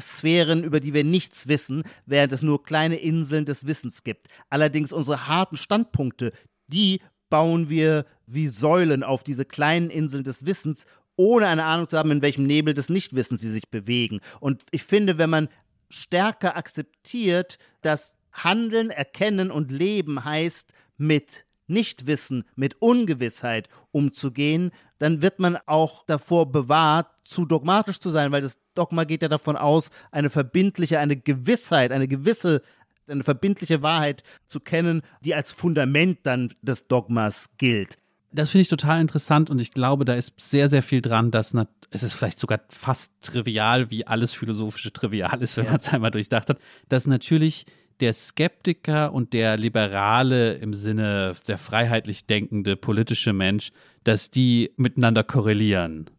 [0.00, 4.28] Sphären, über die wir nichts wissen, während es nur kleine Inseln des Wissens gibt.
[4.48, 6.32] Allerdings unsere harten Standpunkte,
[6.68, 10.84] die bauen wir wie Säulen auf diese kleinen Inseln des Wissens
[11.16, 14.20] ohne eine Ahnung zu haben, in welchem Nebel des Nichtwissens sie sich bewegen.
[14.40, 15.48] Und ich finde, wenn man
[15.88, 25.40] stärker akzeptiert, dass Handeln, Erkennen und Leben heißt, mit Nichtwissen, mit Ungewissheit umzugehen, dann wird
[25.40, 29.90] man auch davor bewahrt, zu dogmatisch zu sein, weil das Dogma geht ja davon aus,
[30.12, 32.62] eine verbindliche, eine Gewissheit, eine gewisse,
[33.08, 37.98] eine verbindliche Wahrheit zu kennen, die als Fundament dann des Dogmas gilt.
[38.32, 41.54] Das finde ich total interessant und ich glaube, da ist sehr, sehr viel dran, dass
[41.90, 45.70] es ist vielleicht sogar fast trivial, wie alles philosophische trivial ist, wenn ja.
[45.72, 47.64] man es einmal durchdacht hat, dass natürlich
[48.00, 53.72] der Skeptiker und der Liberale im Sinne der freiheitlich denkende politische Mensch,
[54.04, 56.10] dass die miteinander korrelieren.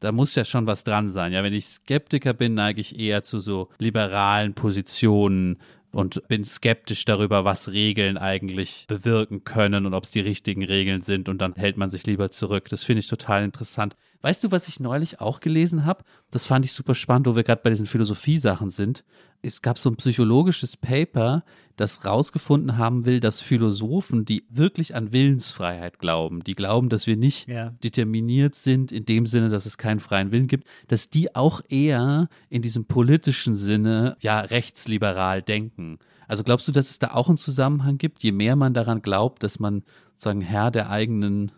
[0.00, 1.32] Da muss ja schon was dran sein.
[1.32, 5.58] Ja, wenn ich Skeptiker bin, neige ich eher zu so liberalen Positionen
[5.98, 11.02] und bin skeptisch darüber, was Regeln eigentlich bewirken können und ob es die richtigen Regeln
[11.02, 12.68] sind und dann hält man sich lieber zurück.
[12.68, 13.96] Das finde ich total interessant.
[14.20, 16.04] Weißt du, was ich neulich auch gelesen habe?
[16.30, 19.02] Das fand ich super spannend, wo wir gerade bei diesen Philosophie-Sachen sind.
[19.42, 21.44] Es gab so ein psychologisches Paper,
[21.76, 27.16] das rausgefunden haben will, dass Philosophen, die wirklich an Willensfreiheit glauben, die glauben, dass wir
[27.16, 27.70] nicht ja.
[27.84, 32.28] determiniert sind in dem Sinne, dass es keinen freien Willen gibt, dass die auch eher
[32.48, 35.98] in diesem politischen Sinne ja rechtsliberal denken.
[36.26, 39.42] Also glaubst du, dass es da auch einen Zusammenhang gibt, je mehr man daran glaubt,
[39.44, 41.52] dass man sozusagen Herr der eigenen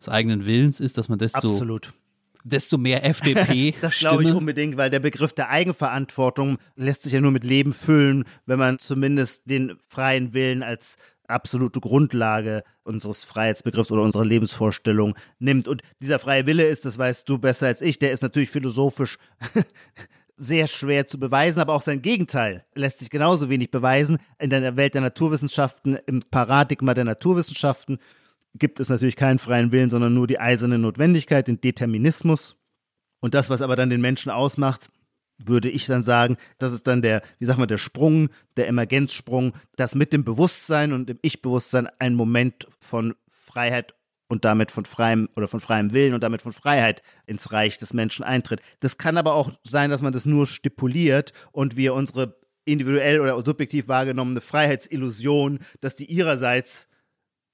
[0.00, 1.92] des eigenen Willens ist, dass man desto, Absolut.
[2.44, 3.74] Desto mehr FDP.
[3.80, 7.72] das glaube ich unbedingt, weil der Begriff der Eigenverantwortung lässt sich ja nur mit Leben
[7.72, 15.14] füllen, wenn man zumindest den freien Willen als absolute Grundlage unseres Freiheitsbegriffs oder unserer Lebensvorstellung
[15.38, 15.68] nimmt.
[15.68, 19.18] Und dieser freie Wille ist, das weißt du besser als ich, der ist natürlich philosophisch
[20.36, 24.18] sehr schwer zu beweisen, aber auch sein Gegenteil lässt sich genauso wenig beweisen.
[24.38, 27.98] In der Welt der Naturwissenschaften, im Paradigma der Naturwissenschaften
[28.54, 32.56] gibt es natürlich keinen freien Willen, sondern nur die eiserne Notwendigkeit, den Determinismus.
[33.20, 34.90] Und das, was aber dann den Menschen ausmacht,
[35.38, 39.52] würde ich dann sagen, das ist dann der, wie sagt man, der Sprung, der Emergenzsprung,
[39.76, 43.94] dass mit dem Bewusstsein und dem Ich-Bewusstsein ein Moment von Freiheit
[44.28, 47.92] und damit von freiem oder von freiem Willen und damit von Freiheit ins Reich des
[47.94, 48.60] Menschen eintritt.
[48.80, 53.42] Das kann aber auch sein, dass man das nur stipuliert und wir unsere individuell oder
[53.44, 56.88] subjektiv wahrgenommene Freiheitsillusion, dass die ihrerseits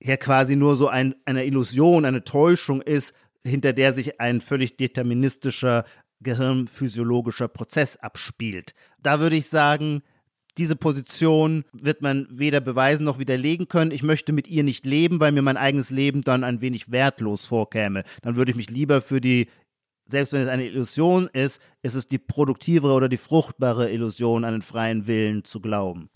[0.02, 4.76] ja quasi nur so ein, eine Illusion, eine Täuschung ist, hinter der sich ein völlig
[4.76, 5.84] deterministischer
[6.20, 8.74] gehirnphysiologischer Prozess abspielt.
[9.02, 10.02] Da würde ich sagen,
[10.58, 13.92] diese Position wird man weder beweisen noch widerlegen können.
[13.92, 17.46] Ich möchte mit ihr nicht leben, weil mir mein eigenes Leben dann ein wenig wertlos
[17.46, 18.02] vorkäme.
[18.22, 19.48] Dann würde ich mich lieber für die,
[20.04, 24.60] selbst wenn es eine Illusion ist, ist es die produktivere oder die fruchtbare Illusion, einen
[24.60, 26.10] freien Willen zu glauben.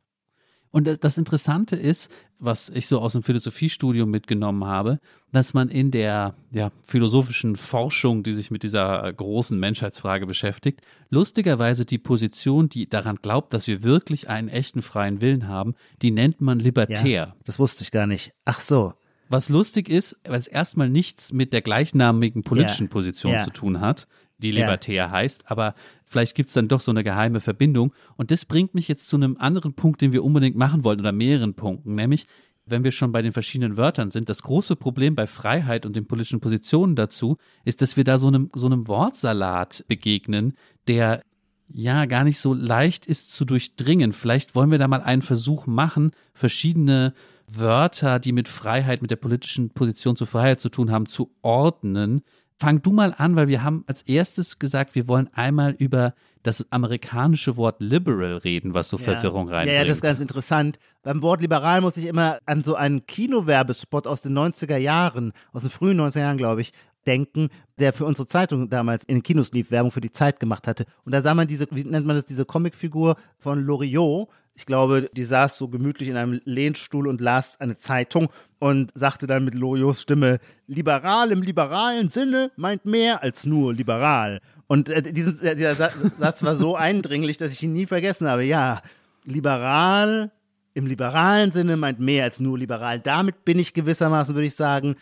[0.75, 2.11] Und das Interessante ist,
[2.41, 4.99] was ich so aus dem Philosophiestudium mitgenommen habe,
[5.31, 11.85] dass man in der ja, philosophischen Forschung, die sich mit dieser großen Menschheitsfrage beschäftigt, lustigerweise
[11.85, 16.41] die Position, die daran glaubt, dass wir wirklich einen echten freien Willen haben, die nennt
[16.41, 17.07] man libertär.
[17.07, 18.33] Ja, das wusste ich gar nicht.
[18.45, 18.95] Ach so.
[19.29, 22.91] Was lustig ist, weil es erstmal nichts mit der gleichnamigen politischen ja.
[22.91, 23.45] Position ja.
[23.45, 24.09] zu tun hat,
[24.45, 25.11] die libertär ja.
[25.11, 27.93] heißt, aber vielleicht gibt es dann doch so eine geheime Verbindung.
[28.17, 31.13] Und das bringt mich jetzt zu einem anderen Punkt, den wir unbedingt machen wollten oder
[31.13, 32.27] mehreren Punkten, nämlich
[32.67, 36.07] wenn wir schon bei den verschiedenen Wörtern sind, das große Problem bei Freiheit und den
[36.07, 40.55] politischen Positionen dazu ist, dass wir da so einem, so einem Wortsalat begegnen,
[40.89, 41.23] der
[41.69, 44.13] ja gar nicht so leicht ist zu durchdringen.
[44.13, 47.13] Vielleicht wollen wir da mal einen Versuch machen, verschiedene
[47.49, 52.23] Wörter, die mit Freiheit, mit der politischen Position zur Freiheit zu tun haben, zu ordnen,
[52.65, 56.71] Fang du mal an, weil wir haben als erstes gesagt, wir wollen einmal über das
[56.71, 59.05] amerikanische Wort liberal reden, was so ja.
[59.05, 59.75] Verwirrung reinbringt.
[59.75, 60.79] Ja, ja, das ist ganz interessant.
[61.03, 65.63] Beim Wort liberal muss ich immer an so einen Kinowerbespot aus den 90er Jahren, aus
[65.63, 66.73] den frühen 90er Jahren, glaube ich,
[67.07, 70.67] denken, der für unsere Zeitung damals in den Kinos lief, Werbung für die Zeit gemacht
[70.67, 70.87] hatte.
[71.05, 75.11] Und da sah man diese, wie nennt man das, diese Comicfigur von Loriot, ich glaube,
[75.13, 78.29] die saß so gemütlich in einem Lehnstuhl und las eine Zeitung
[78.61, 80.39] und sagte dann mit Loriots Stimme,
[80.69, 84.41] liberal im liberalen Sinne meint mehr als nur liberal.
[84.69, 88.45] Und äh, dieses, äh, dieser Satz war so eindringlich, dass ich ihn nie vergessen habe.
[88.45, 88.81] Ja,
[89.25, 90.31] liberal
[90.73, 93.01] im liberalen Sinne meint mehr als nur liberal.
[93.01, 94.95] Damit bin ich gewissermaßen, würde ich sagen,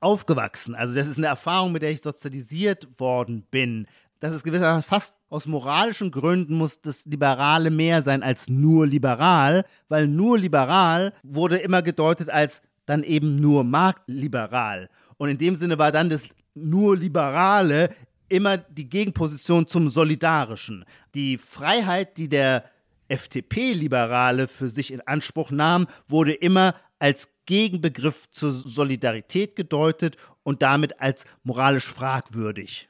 [0.00, 0.74] aufgewachsen.
[0.74, 3.86] Also das ist eine Erfahrung, mit der ich sozialisiert worden bin
[4.24, 9.66] dass es gewissermaßen fast aus moralischen Gründen muss das Liberale mehr sein als nur liberal,
[9.90, 14.88] weil nur liberal wurde immer gedeutet als dann eben nur marktliberal.
[15.18, 16.22] Und in dem Sinne war dann das
[16.54, 17.90] nur Liberale
[18.30, 20.86] immer die Gegenposition zum Solidarischen.
[21.14, 22.64] Die Freiheit, die der
[23.08, 30.98] FDP-Liberale für sich in Anspruch nahm, wurde immer als Gegenbegriff zur Solidarität gedeutet und damit
[30.98, 32.88] als moralisch fragwürdig.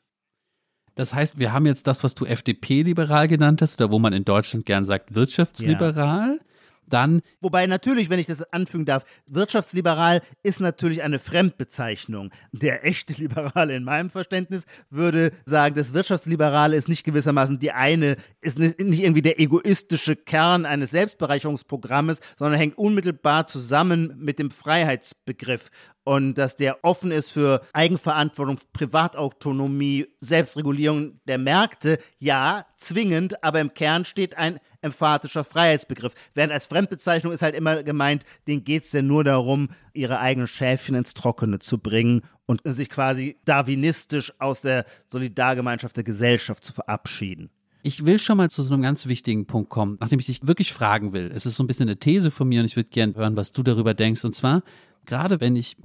[0.94, 4.24] Das heißt, wir haben jetzt das, was du FDP-liberal genannt hast, oder wo man in
[4.24, 6.38] Deutschland gern sagt, wirtschaftsliberal.
[6.38, 6.44] Ja
[6.88, 7.22] dann.
[7.40, 12.30] Wobei natürlich, wenn ich das anfügen darf, wirtschaftsliberal ist natürlich eine Fremdbezeichnung.
[12.52, 18.16] Der echte Liberale in meinem Verständnis würde sagen, das Wirtschaftsliberale ist nicht gewissermaßen die eine,
[18.40, 25.70] ist nicht irgendwie der egoistische Kern eines Selbstbereicherungsprogrammes, sondern hängt unmittelbar zusammen mit dem Freiheitsbegriff
[26.04, 33.74] und dass der offen ist für Eigenverantwortung, Privatautonomie, Selbstregulierung der Märkte, ja, zwingend, aber im
[33.74, 36.12] Kern steht ein emphatischer Freiheitsbegriff.
[36.34, 40.46] Während als Fremdbezeichnung ist halt immer gemeint, denen geht es ja nur darum, ihre eigenen
[40.46, 46.74] Schäfchen ins Trockene zu bringen und sich quasi darwinistisch aus der Solidargemeinschaft der Gesellschaft zu
[46.74, 47.48] verabschieden.
[47.82, 50.72] Ich will schon mal zu so einem ganz wichtigen Punkt kommen, nachdem ich dich wirklich
[50.72, 51.30] fragen will.
[51.34, 53.52] Es ist so ein bisschen eine These von mir und ich würde gerne hören, was
[53.52, 54.24] du darüber denkst.
[54.24, 54.62] Und zwar,
[55.04, 55.76] gerade wenn ich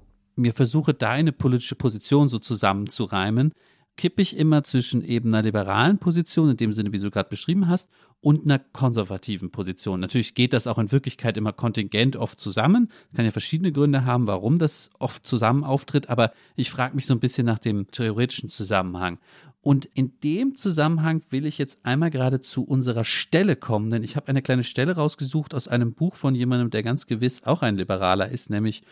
[0.42, 3.52] mir versuche, deine politische Position so zusammenzureimen,
[4.00, 7.68] kippe ich immer zwischen eben einer liberalen Position, in dem Sinne, wie du gerade beschrieben
[7.68, 7.90] hast,
[8.22, 10.00] und einer konservativen Position.
[10.00, 12.90] Natürlich geht das auch in Wirklichkeit immer kontingent oft zusammen.
[13.14, 17.14] Kann ja verschiedene Gründe haben, warum das oft zusammen auftritt, aber ich frage mich so
[17.14, 19.20] ein bisschen nach dem theoretischen Zusammenhang.
[19.62, 24.16] Und in dem Zusammenhang will ich jetzt einmal gerade zu unserer Stelle kommen, denn ich
[24.16, 27.76] habe eine kleine Stelle rausgesucht aus einem Buch von jemandem, der ganz gewiss auch ein
[27.76, 28.84] Liberaler ist, nämlich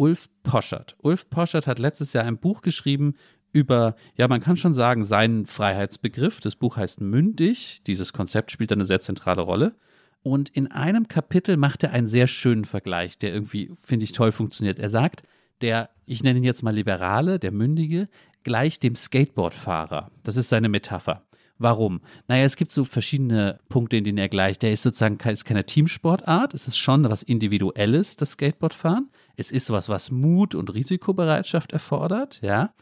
[0.00, 0.96] Ulf Poschert.
[1.02, 3.16] Ulf Poschert hat letztes Jahr ein Buch geschrieben
[3.52, 6.40] über, ja, man kann schon sagen, seinen Freiheitsbegriff.
[6.40, 7.82] Das Buch heißt Mündig.
[7.86, 9.76] Dieses Konzept spielt eine sehr zentrale Rolle.
[10.22, 14.32] Und in einem Kapitel macht er einen sehr schönen Vergleich, der irgendwie, finde ich, toll
[14.32, 14.78] funktioniert.
[14.78, 15.22] Er sagt,
[15.60, 18.08] der, ich nenne ihn jetzt mal Liberale, der Mündige,
[18.42, 20.10] gleich dem Skateboardfahrer.
[20.22, 21.26] Das ist seine Metapher.
[21.58, 22.00] Warum?
[22.26, 24.62] Naja, es gibt so verschiedene Punkte, in denen er gleicht.
[24.62, 26.54] Der ist sozusagen ist keine Teamsportart.
[26.54, 29.10] Es ist schon was Individuelles, das Skateboardfahren.
[29.36, 32.74] Es ist was, was Mut und Risikobereitschaft erfordert, ja.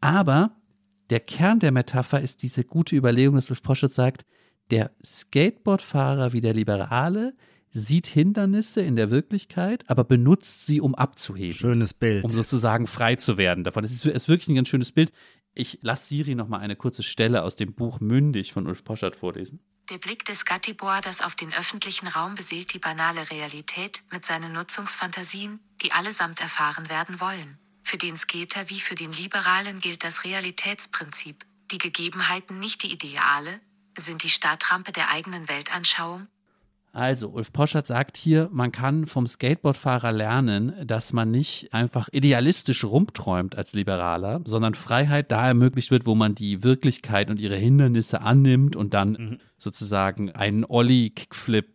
[0.00, 0.56] Aber
[1.10, 4.24] der Kern der Metapher ist diese gute Überlegung, dass Ulf Poschert sagt,
[4.70, 7.34] der Skateboardfahrer wie der Liberale
[7.70, 11.54] sieht Hindernisse in der Wirklichkeit, aber benutzt sie, um abzuheben.
[11.54, 12.24] Schönes Bild.
[12.24, 13.84] Um sozusagen frei zu werden davon.
[13.84, 15.12] Es ist, ist wirklich ein ganz schönes Bild.
[15.54, 19.16] Ich lasse Siri noch mal eine kurze Stelle aus dem Buch Mündig von Ulf Poschert
[19.16, 19.60] vorlesen.
[19.90, 25.60] Der Blick des Gattiboarders auf den öffentlichen Raum beseelt die banale Realität mit seinen Nutzungsfantasien,
[25.82, 27.58] die allesamt erfahren werden wollen.
[27.82, 31.44] Für den Skater wie für den Liberalen gilt das Realitätsprinzip.
[31.70, 33.60] Die Gegebenheiten, nicht die Ideale,
[33.98, 36.28] sind die Startrampe der eigenen Weltanschauung
[36.94, 42.84] also, Ulf Poschert sagt hier, man kann vom Skateboardfahrer lernen, dass man nicht einfach idealistisch
[42.84, 48.20] rumträumt als Liberaler, sondern Freiheit da ermöglicht wird, wo man die Wirklichkeit und ihre Hindernisse
[48.20, 49.38] annimmt und dann mhm.
[49.58, 51.66] sozusagen einen Olli, Kickflip,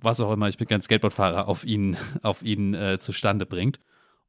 [0.00, 3.78] was auch immer, ich bin kein Skateboardfahrer, auf ihn, auf ihn äh, zustande bringt.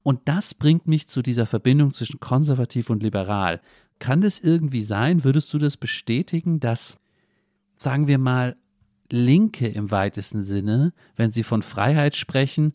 [0.04, 3.60] Und das bringt mich zu dieser Verbindung zwischen konservativ und liberal.
[3.98, 7.00] Kann das irgendwie sein, würdest du das bestätigen, dass,
[7.76, 8.56] sagen wir mal,
[9.12, 12.74] Linke im weitesten Sinne, wenn sie von Freiheit sprechen,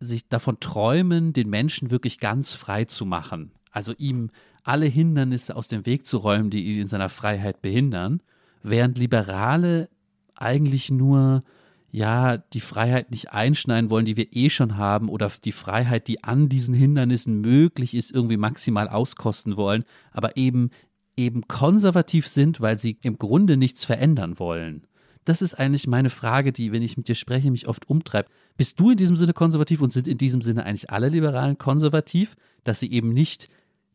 [0.00, 3.52] sich davon träumen, den Menschen wirklich ganz frei zu machen.
[3.70, 4.30] Also ihm
[4.62, 8.20] alle Hindernisse aus dem Weg zu räumen, die ihn in seiner Freiheit behindern,
[8.62, 9.88] während Liberale
[10.34, 11.44] eigentlich nur
[11.92, 16.24] ja, die Freiheit nicht einschneiden wollen, die wir eh schon haben, oder die Freiheit, die
[16.24, 20.70] an diesen Hindernissen möglich ist, irgendwie maximal auskosten wollen, aber eben
[21.16, 24.86] eben konservativ sind, weil sie im Grunde nichts verändern wollen
[25.26, 28.30] das ist eigentlich meine Frage, die, wenn ich mit dir spreche, mich oft umtreibt.
[28.56, 32.36] Bist du in diesem Sinne konservativ und sind in diesem Sinne eigentlich alle Liberalen konservativ,
[32.64, 33.48] dass sie eben nicht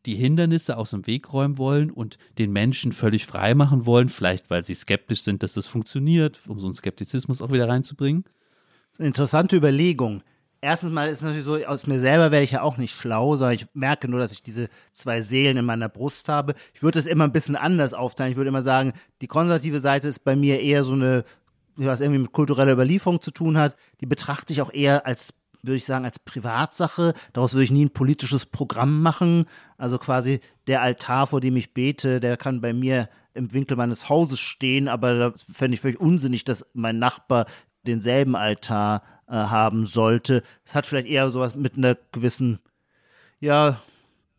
[0.06, 4.50] die Hindernisse aus dem Weg räumen wollen und den Menschen völlig frei machen wollen, vielleicht
[4.50, 8.24] weil sie skeptisch sind, dass das funktioniert, um so einen Skeptizismus auch wieder reinzubringen?
[8.24, 10.24] Das ist eine interessante Überlegung.
[10.64, 13.36] Erstens mal ist es natürlich so, aus mir selber werde ich ja auch nicht schlau,
[13.36, 16.54] sondern ich merke nur, dass ich diese zwei Seelen in meiner Brust habe.
[16.76, 18.32] Ich würde es immer ein bisschen anders aufteilen.
[18.32, 21.24] Ich würde immer sagen, die konservative Seite ist bei mir eher so eine,
[21.76, 23.76] was irgendwie mit kultureller Überlieferung zu tun hat.
[24.02, 25.34] Die betrachte ich auch eher als
[25.64, 27.14] würde ich sagen, als Privatsache.
[27.34, 29.46] Daraus würde ich nie ein politisches Programm machen.
[29.78, 34.10] Also quasi der Altar, vor dem ich bete, der kann bei mir im Winkel meines
[34.10, 37.46] Hauses stehen, aber da fände ich völlig unsinnig, dass mein Nachbar
[37.88, 40.44] denselben Altar äh, haben sollte.
[40.66, 42.60] Es hat vielleicht eher sowas mit einer gewissen,
[43.40, 43.80] ja,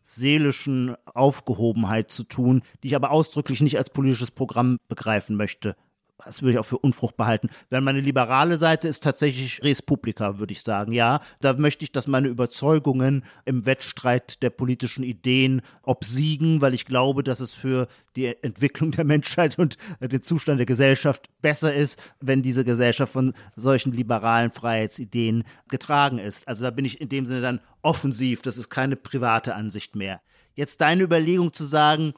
[0.03, 5.75] seelischen Aufgehobenheit zu tun, die ich aber ausdrücklich nicht als politisches Programm begreifen möchte.
[6.17, 7.49] Das würde ich auch für unfruchtbar halten.
[7.69, 10.91] Wenn meine liberale Seite ist tatsächlich Res Publica, würde ich sagen.
[10.91, 16.85] Ja, da möchte ich, dass meine Überzeugungen im Wettstreit der politischen Ideen obsiegen, weil ich
[16.85, 22.01] glaube, dass es für die Entwicklung der Menschheit und den Zustand der Gesellschaft besser ist,
[22.21, 26.47] wenn diese Gesellschaft von solchen liberalen Freiheitsideen getragen ist.
[26.47, 28.41] Also da bin ich in dem Sinne dann offensiv.
[28.41, 30.21] Das ist keine private Ansicht mehr.
[30.55, 32.13] Jetzt deine Überlegung zu sagen,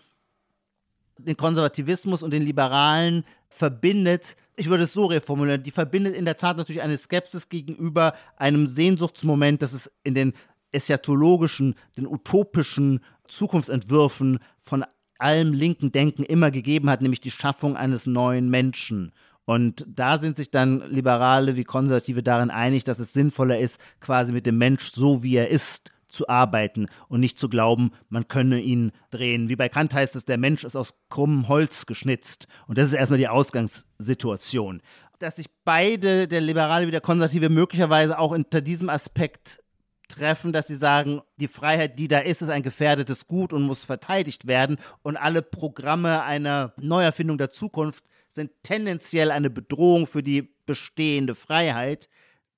[1.17, 6.37] den Konservativismus und den Liberalen verbindet, ich würde es so reformulieren, die verbindet in der
[6.37, 10.33] Tat natürlich eine Skepsis gegenüber einem Sehnsuchtsmoment, das es in den
[10.71, 14.85] eschatologischen, den utopischen Zukunftsentwürfen von
[15.17, 19.13] allem linken Denken immer gegeben hat, nämlich die Schaffung eines neuen Menschen.
[19.45, 24.33] Und da sind sich dann Liberale wie Konservative darin einig, dass es sinnvoller ist, quasi
[24.33, 28.59] mit dem Mensch so wie er ist zu arbeiten und nicht zu glauben, man könne
[28.59, 29.49] ihn drehen.
[29.49, 32.47] Wie bei Kant heißt es, der Mensch ist aus krummem Holz geschnitzt.
[32.67, 34.81] Und das ist erstmal die Ausgangssituation.
[35.19, 39.61] Dass sich beide, der Liberale wie der Konservative, möglicherweise auch unter diesem Aspekt
[40.07, 43.85] treffen, dass sie sagen, die Freiheit, die da ist, ist ein gefährdetes Gut und muss
[43.85, 44.77] verteidigt werden.
[45.01, 52.09] Und alle Programme einer Neuerfindung der Zukunft sind tendenziell eine Bedrohung für die bestehende Freiheit.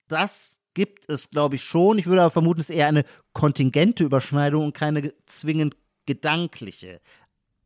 [0.08, 1.98] Das gibt es, glaube ich, schon.
[1.98, 3.04] Ich würde aber vermuten, es ist eher eine
[3.34, 5.76] kontingente Überschneidung und keine zwingend
[6.06, 7.02] gedankliche.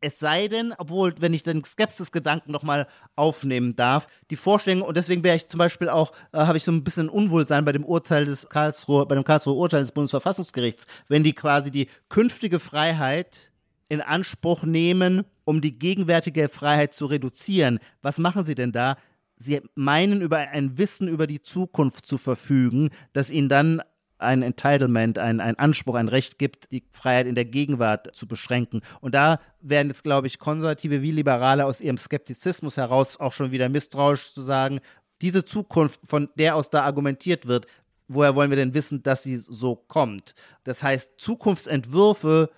[0.00, 5.22] Es sei denn, obwohl, wenn ich den Skepsis-Gedanken nochmal aufnehmen darf, die Vorstellung, und deswegen
[5.24, 8.24] wäre ich zum Beispiel auch, äh, habe ich so ein bisschen Unwohlsein bei dem Urteil
[8.24, 13.52] des Karlsruhe, bei dem Karlsruher Urteil des Bundesverfassungsgerichts, wenn die quasi die künftige Freiheit
[13.90, 17.78] in Anspruch nehmen, um die gegenwärtige Freiheit zu reduzieren.
[18.00, 18.96] Was machen sie denn da?
[19.42, 23.82] Sie meinen, über ein Wissen über die Zukunft zu verfügen, das ihnen dann
[24.22, 28.80] ein Entitlement, ein, ein Anspruch, ein Recht gibt, die Freiheit in der Gegenwart zu beschränken.
[29.00, 33.50] Und da werden jetzt, glaube ich, Konservative wie Liberale aus ihrem Skeptizismus heraus auch schon
[33.50, 34.80] wieder misstrauisch zu sagen,
[35.20, 37.66] diese Zukunft, von der aus da argumentiert wird,
[38.08, 40.34] woher wollen wir denn wissen, dass sie so kommt?
[40.64, 42.50] Das heißt, Zukunftsentwürfe,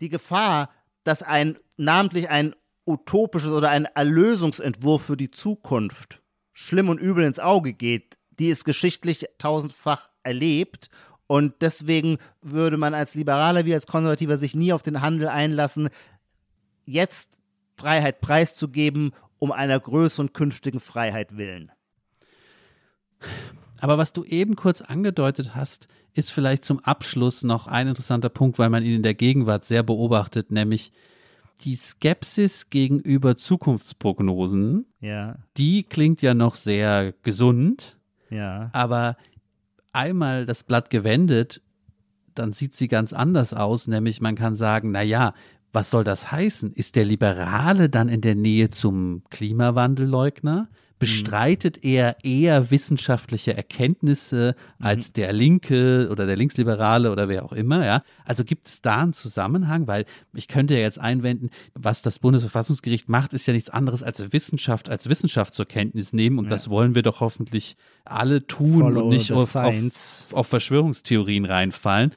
[0.00, 0.70] die Gefahr,
[1.04, 2.54] dass ein namentlich ein
[2.86, 6.22] utopisches oder ein Erlösungsentwurf für die Zukunft
[6.52, 10.88] schlimm und übel ins Auge geht, die ist geschichtlich tausendfach erlebt.
[11.26, 15.88] Und deswegen würde man als Liberaler wie als Konservativer sich nie auf den Handel einlassen,
[16.84, 17.32] jetzt
[17.76, 21.72] Freiheit preiszugeben, um einer größeren künftigen Freiheit willen.
[23.80, 28.58] Aber was du eben kurz angedeutet hast, ist vielleicht zum Abschluss noch ein interessanter Punkt,
[28.58, 30.92] weil man ihn in der Gegenwart sehr beobachtet, nämlich
[31.64, 35.36] die Skepsis gegenüber Zukunftsprognosen, ja.
[35.56, 37.96] die klingt ja noch sehr gesund.
[38.30, 38.70] Ja.
[38.72, 39.16] Aber
[39.92, 41.62] einmal das Blatt gewendet,
[42.34, 45.32] dann sieht sie ganz anders aus, nämlich man kann sagen, na ja,
[45.72, 46.72] was soll das heißen?
[46.72, 50.68] Ist der Liberale dann in der Nähe zum Klimawandelleugner?
[50.98, 55.12] Bestreitet er eher wissenschaftliche Erkenntnisse als mhm.
[55.14, 58.02] der Linke oder der Linksliberale oder wer auch immer, ja.
[58.24, 63.08] Also gibt es da einen Zusammenhang, weil ich könnte ja jetzt einwenden, was das Bundesverfassungsgericht
[63.08, 66.50] macht, ist ja nichts anderes als Wissenschaft als Wissenschaft zur Kenntnis nehmen und ja.
[66.50, 69.74] das wollen wir doch hoffentlich alle tun Follow und nicht auf, auf,
[70.32, 72.12] auf Verschwörungstheorien reinfallen.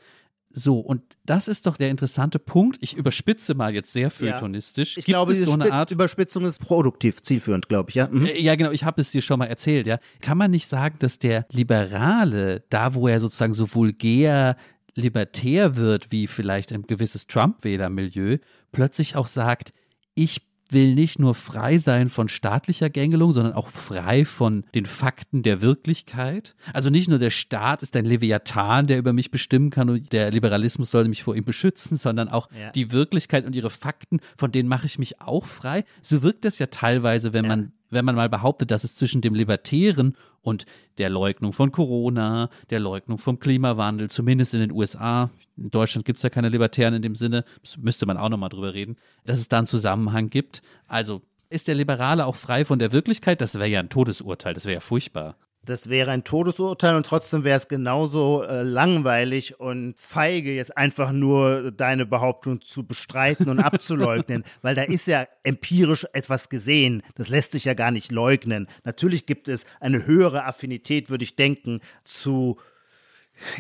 [0.52, 2.78] So, und das ist doch der interessante Punkt.
[2.82, 4.96] Ich überspitze mal jetzt sehr feuilletonistisch.
[4.96, 5.00] Ja.
[5.00, 8.08] Ich Gibt glaube, diese so eine Art Überspitzung ist produktiv, zielführend, glaube ich, ja.
[8.08, 8.26] Mhm.
[8.26, 10.00] Äh, ja, genau, ich habe es dir schon mal erzählt, ja.
[10.22, 14.56] Kann man nicht sagen, dass der Liberale, da wo er sozusagen so vulgär
[14.96, 18.38] libertär wird, wie vielleicht ein gewisses Trump-Wählermilieu,
[18.72, 19.72] plötzlich auch sagt,
[20.16, 25.44] ich will nicht nur frei sein von staatlicher Gängelung, sondern auch frei von den Fakten
[25.44, 26.56] der Wirklichkeit.
[26.74, 30.32] Also nicht nur der Staat ist ein Leviathan, der über mich bestimmen kann und der
[30.32, 32.72] Liberalismus soll mich vor ihm beschützen, sondern auch ja.
[32.72, 35.84] die Wirklichkeit und ihre Fakten, von denen mache ich mich auch frei.
[36.02, 37.50] So wirkt das ja teilweise, wenn ja.
[37.50, 40.66] man wenn man mal behauptet, dass es zwischen dem Libertären und
[40.98, 46.18] der Leugnung von Corona, der Leugnung vom Klimawandel, zumindest in den USA, in Deutschland gibt
[46.18, 47.44] es ja keine Libertären in dem Sinne,
[47.78, 50.62] müsste man auch nochmal drüber reden, dass es da einen Zusammenhang gibt.
[50.88, 53.42] Also ist der Liberale auch frei von der Wirklichkeit?
[53.42, 55.36] Das wäre ja ein Todesurteil, das wäre ja furchtbar.
[55.70, 61.12] Das wäre ein Todesurteil und trotzdem wäre es genauso äh, langweilig und feige, jetzt einfach
[61.12, 67.04] nur deine Behauptung zu bestreiten und abzuleugnen, weil da ist ja empirisch etwas gesehen.
[67.14, 68.66] Das lässt sich ja gar nicht leugnen.
[68.84, 72.58] Natürlich gibt es eine höhere Affinität, würde ich denken, zu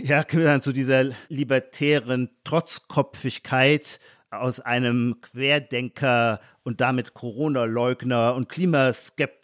[0.02, 0.26] ja,
[0.62, 4.00] zu dieser libertären Trotzkopfigkeit
[4.32, 9.39] aus einem Querdenker und damit Corona-Leugner und Klimaskeptiker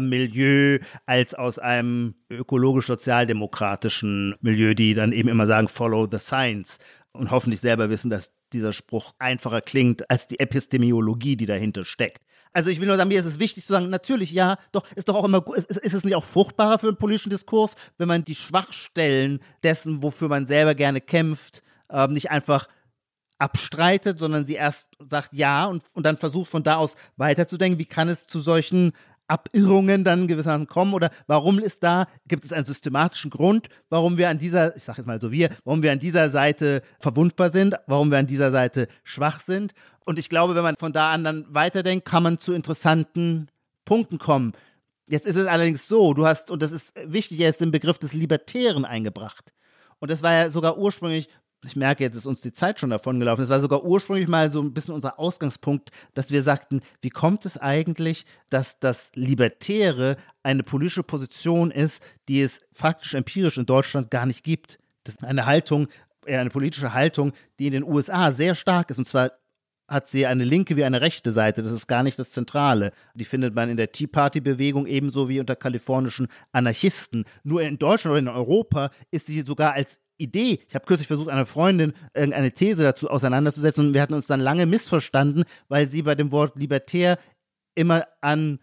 [0.00, 6.78] Milieu als aus einem ökologisch-sozialdemokratischen Milieu, die dann eben immer sagen, follow the science
[7.12, 12.24] und hoffentlich selber wissen, dass dieser Spruch einfacher klingt als die Epistemologie, die dahinter steckt.
[12.52, 15.08] Also ich will nur sagen, mir ist es wichtig zu sagen, natürlich, ja, doch, ist
[15.08, 18.24] doch auch immer ist, ist es nicht auch fruchtbarer für einen politischen Diskurs, wenn man
[18.24, 22.68] die Schwachstellen dessen, wofür man selber gerne kämpft, äh, nicht einfach
[23.38, 27.86] abstreitet, sondern sie erst sagt ja und, und dann versucht von da aus weiterzudenken, wie
[27.86, 28.92] kann es zu solchen
[29.28, 34.28] Abirrungen dann gewissermaßen kommen oder warum ist da, gibt es einen systematischen Grund, warum wir
[34.28, 37.76] an dieser, ich sage jetzt mal so wir, warum wir an dieser Seite verwundbar sind,
[37.86, 39.72] warum wir an dieser Seite schwach sind.
[40.04, 43.48] Und ich glaube, wenn man von da an dann weiterdenkt, kann man zu interessanten
[43.84, 44.52] Punkten kommen.
[45.06, 48.14] Jetzt ist es allerdings so, du hast, und das ist wichtig, jetzt den Begriff des
[48.14, 49.52] Libertären eingebracht.
[49.98, 51.28] Und das war ja sogar ursprünglich
[51.64, 53.42] ich merke, jetzt ist uns die Zeit schon davon gelaufen.
[53.42, 57.44] Es war sogar ursprünglich mal so ein bisschen unser Ausgangspunkt, dass wir sagten, wie kommt
[57.44, 64.10] es eigentlich, dass das Libertäre eine politische Position ist, die es faktisch empirisch in Deutschland
[64.10, 64.78] gar nicht gibt.
[65.04, 65.88] Das ist eine Haltung,
[66.26, 68.98] eine politische Haltung, die in den USA sehr stark ist.
[68.98, 69.32] Und zwar
[69.86, 71.62] hat sie eine linke wie eine rechte Seite.
[71.62, 72.92] Das ist gar nicht das Zentrale.
[73.14, 77.24] Die findet man in der Tea Party-Bewegung ebenso wie unter kalifornischen Anarchisten.
[77.42, 80.60] Nur in Deutschland oder in Europa ist sie sogar als Idee.
[80.68, 84.40] Ich habe kürzlich versucht, einer Freundin irgendeine These dazu auseinanderzusetzen und wir hatten uns dann
[84.40, 87.18] lange missverstanden, weil sie bei dem Wort libertär
[87.74, 88.60] immer an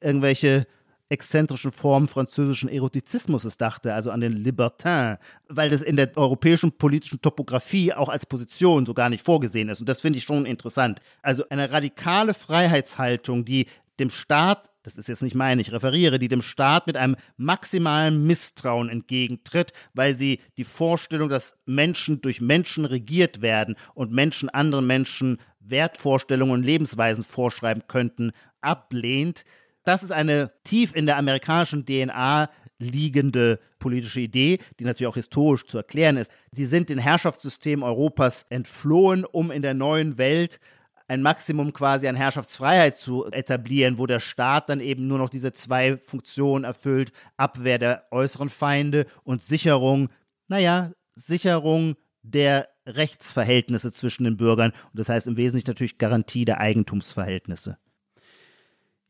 [0.00, 0.66] irgendwelche
[1.10, 5.16] exzentrischen Formen französischen Erotizismus dachte, also an den Libertin,
[5.48, 9.80] weil das in der europäischen politischen Topographie auch als Position so gar nicht vorgesehen ist.
[9.80, 11.00] Und das finde ich schon interessant.
[11.22, 13.66] Also eine radikale Freiheitshaltung, die
[13.98, 18.26] dem Staat das ist jetzt nicht meine, ich referiere, die dem Staat mit einem maximalen
[18.26, 24.86] Misstrauen entgegentritt, weil sie die Vorstellung, dass Menschen durch Menschen regiert werden und Menschen anderen
[24.86, 28.32] Menschen Wertvorstellungen und Lebensweisen vorschreiben könnten,
[28.62, 29.44] ablehnt.
[29.84, 35.66] Das ist eine tief in der amerikanischen DNA liegende politische Idee, die natürlich auch historisch
[35.66, 36.30] zu erklären ist.
[36.52, 40.60] Sie sind den Herrschaftssystem Europas entflohen, um in der neuen Welt
[41.08, 45.54] ein Maximum quasi an Herrschaftsfreiheit zu etablieren, wo der Staat dann eben nur noch diese
[45.54, 50.10] zwei Funktionen erfüllt, Abwehr der äußeren Feinde und Sicherung,
[50.48, 56.60] naja, Sicherung der Rechtsverhältnisse zwischen den Bürgern und das heißt im Wesentlichen natürlich Garantie der
[56.60, 57.78] Eigentumsverhältnisse.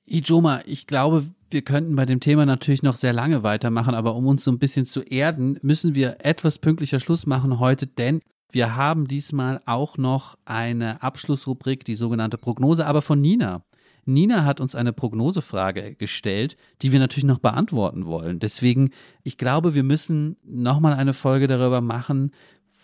[0.07, 4.26] Ijoma, ich glaube, wir könnten bei dem Thema natürlich noch sehr lange weitermachen, aber um
[4.26, 8.20] uns so ein bisschen zu erden, müssen wir etwas pünktlicher Schluss machen heute, denn
[8.51, 13.62] wir haben diesmal auch noch eine Abschlussrubrik, die sogenannte Prognose, aber von Nina.
[14.07, 18.38] Nina hat uns eine Prognosefrage gestellt, die wir natürlich noch beantworten wollen.
[18.38, 18.90] Deswegen,
[19.22, 22.32] ich glaube, wir müssen nochmal eine Folge darüber machen,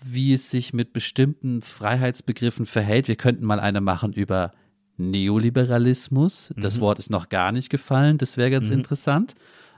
[0.04, 3.08] wie es sich mit bestimmten Freiheitsbegriffen verhält.
[3.08, 4.52] Wir könnten mal eine machen über
[4.98, 6.52] Neoliberalismus.
[6.58, 6.80] Das mhm.
[6.82, 8.18] Wort ist noch gar nicht gefallen.
[8.18, 8.74] Das wäre ganz mhm.
[8.74, 9.34] interessant.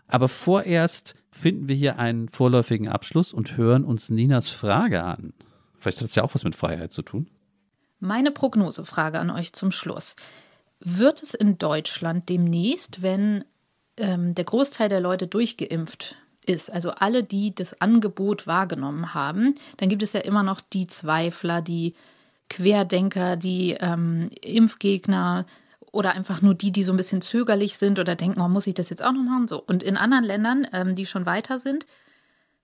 [0.09, 5.33] Aber vorerst finden wir hier einen vorläufigen Abschluss und hören uns Ninas Frage an.
[5.87, 7.29] Vielleicht hat es ja auch was mit Freiheit zu tun.
[8.01, 10.17] Meine Prognosefrage an euch zum Schluss.
[10.81, 13.45] Wird es in Deutschland demnächst, wenn
[13.97, 19.89] ähm, der Großteil der Leute durchgeimpft ist, also alle, die das Angebot wahrgenommen haben, dann
[19.89, 21.95] gibt es ja immer noch die Zweifler, die
[22.51, 25.47] Querdenker, die ähm, Impfgegner
[25.93, 28.75] oder einfach nur die, die so ein bisschen zögerlich sind oder denken, oh, muss ich
[28.75, 29.47] das jetzt auch noch machen?
[29.47, 29.63] So.
[29.63, 31.87] Und in anderen Ländern, ähm, die schon weiter sind,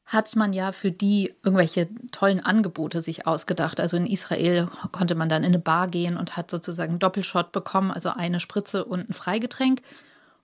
[0.05, 3.81] hat man ja für die irgendwelche tollen Angebote sich ausgedacht.
[3.81, 7.53] Also in Israel konnte man dann in eine Bar gehen und hat sozusagen einen Doppelshot
[7.53, 9.83] bekommen, also eine Spritze und ein Freigetränk.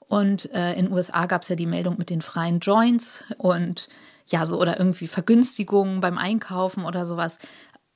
[0.00, 3.88] Und äh, in den USA gab es ja die Meldung mit den freien Joints und
[4.26, 7.38] ja, so oder irgendwie Vergünstigungen beim Einkaufen oder sowas.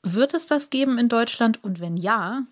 [0.02, 1.62] Wird es das geben in Deutschland?
[1.62, 2.42] Und wenn ja,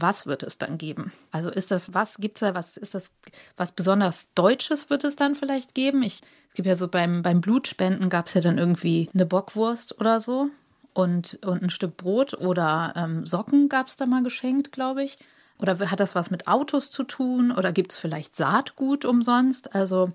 [0.00, 1.12] was wird es dann geben?
[1.30, 3.10] Also ist das was, gibt es da was, ist das
[3.56, 6.02] was besonders Deutsches wird es dann vielleicht geben?
[6.02, 10.00] Ich, es gibt ja so beim, beim Blutspenden gab es ja dann irgendwie eine Bockwurst
[10.00, 10.48] oder so
[10.94, 15.18] und, und ein Stück Brot oder ähm, Socken gab es da mal geschenkt, glaube ich.
[15.58, 17.52] Oder hat das was mit Autos zu tun?
[17.52, 19.74] Oder gibt es vielleicht Saatgut umsonst?
[19.74, 20.12] Also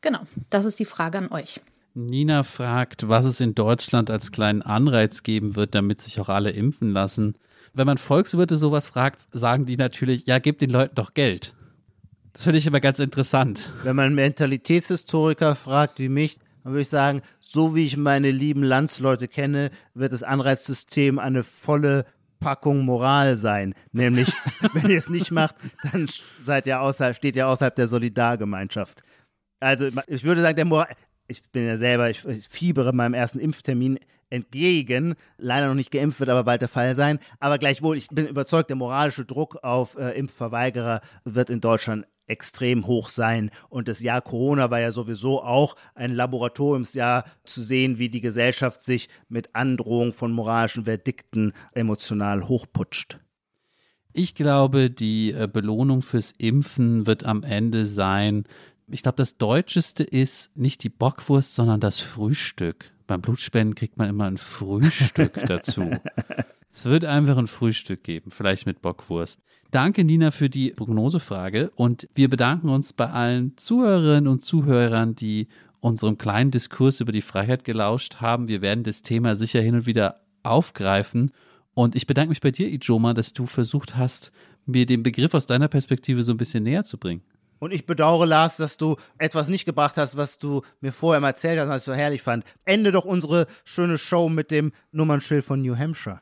[0.00, 1.60] genau, das ist die Frage an euch.
[1.94, 6.50] Nina fragt, was es in Deutschland als kleinen Anreiz geben wird, damit sich auch alle
[6.50, 7.34] impfen lassen
[7.74, 11.54] wenn man Volkswirte sowas fragt, sagen die natürlich, ja, gib den Leuten doch Geld.
[12.32, 13.70] Das finde ich immer ganz interessant.
[13.82, 18.62] Wenn man Mentalitätshistoriker fragt wie mich, dann würde ich sagen, so wie ich meine lieben
[18.62, 22.04] Landsleute kenne, wird das Anreizsystem eine volle
[22.40, 23.74] Packung Moral sein.
[23.92, 24.32] Nämlich,
[24.72, 25.56] wenn ihr es nicht macht,
[25.90, 26.08] dann
[26.44, 29.02] seid ihr außerhalb, steht ihr außerhalb der Solidargemeinschaft.
[29.60, 30.88] Also ich würde sagen, der Moral,
[31.28, 33.98] ich bin ja selber, ich, ich fiebere meinem ersten Impftermin
[34.30, 35.14] entgegen.
[35.36, 37.18] Leider noch nicht geimpft wird aber bald der Fall sein.
[37.38, 42.86] Aber gleichwohl, ich bin überzeugt, der moralische Druck auf äh, Impfverweigerer wird in Deutschland extrem
[42.86, 43.50] hoch sein.
[43.70, 48.82] Und das Jahr Corona war ja sowieso auch ein Laboratoriumsjahr zu sehen, wie die Gesellschaft
[48.82, 53.18] sich mit Androhung von moralischen Verdikten emotional hochputscht.
[54.12, 58.44] Ich glaube, die äh, Belohnung fürs Impfen wird am Ende sein,
[58.90, 62.90] ich glaube, das Deutscheste ist nicht die Bockwurst, sondern das Frühstück.
[63.06, 65.90] Beim Blutspenden kriegt man immer ein Frühstück dazu.
[66.70, 69.40] Es wird einfach ein Frühstück geben, vielleicht mit Bockwurst.
[69.70, 75.48] Danke, Nina, für die Prognosefrage und wir bedanken uns bei allen Zuhörerinnen und Zuhörern, die
[75.80, 78.48] unserem kleinen Diskurs über die Freiheit gelauscht haben.
[78.48, 81.30] Wir werden das Thema sicher hin und wieder aufgreifen.
[81.74, 84.32] Und ich bedanke mich bei dir, Ijoma, dass du versucht hast,
[84.66, 87.22] mir den Begriff aus deiner Perspektive so ein bisschen näher zu bringen.
[87.58, 91.28] Und ich bedauere, Lars, dass du etwas nicht gebracht hast, was du mir vorher mal
[91.28, 92.44] erzählt hast, was ich so herrlich fand.
[92.64, 96.20] Ende doch unsere schöne Show mit dem Nummernschild von New Hampshire.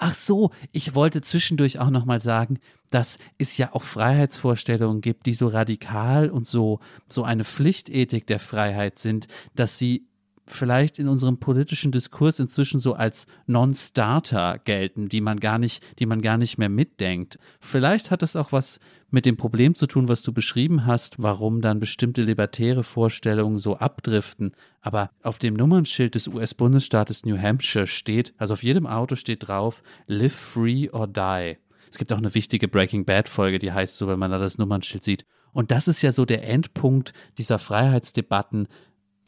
[0.00, 2.60] Ach so, ich wollte zwischendurch auch nochmal sagen,
[2.90, 8.38] dass es ja auch Freiheitsvorstellungen gibt, die so radikal und so, so eine Pflichtethik der
[8.38, 9.26] Freiheit sind,
[9.56, 10.07] dass sie
[10.50, 16.06] vielleicht in unserem politischen Diskurs inzwischen so als Non-Starter gelten, die man gar nicht, die
[16.06, 17.38] man gar nicht mehr mitdenkt.
[17.60, 18.80] Vielleicht hat es auch was
[19.10, 23.76] mit dem Problem zu tun, was du beschrieben hast, warum dann bestimmte libertäre Vorstellungen so
[23.76, 24.52] abdriften.
[24.80, 29.82] Aber auf dem Nummernschild des US-Bundesstaates New Hampshire steht, also auf jedem Auto steht drauf,
[30.06, 31.56] live free or die.
[31.90, 34.58] Es gibt auch eine wichtige Breaking Bad Folge, die heißt so, wenn man da das
[34.58, 35.24] Nummernschild sieht.
[35.52, 38.68] Und das ist ja so der Endpunkt dieser Freiheitsdebatten,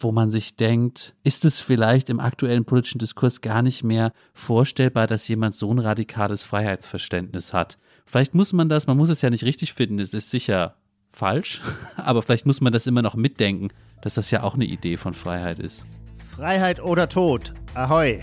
[0.00, 5.06] wo man sich denkt, ist es vielleicht im aktuellen politischen Diskurs gar nicht mehr vorstellbar,
[5.06, 7.78] dass jemand so ein radikales Freiheitsverständnis hat.
[8.06, 10.74] Vielleicht muss man das, man muss es ja nicht richtig finden, es ist sicher
[11.08, 11.60] falsch,
[11.96, 13.68] aber vielleicht muss man das immer noch mitdenken,
[14.02, 15.86] dass das ja auch eine Idee von Freiheit ist.
[16.34, 17.52] Freiheit oder Tod.
[17.74, 18.20] Ahoi.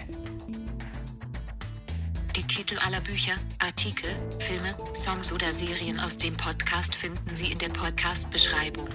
[2.58, 7.70] Titel aller Bücher, Artikel, Filme, Songs oder Serien aus dem Podcast finden Sie in der
[7.70, 8.88] Podcast-Beschreibung.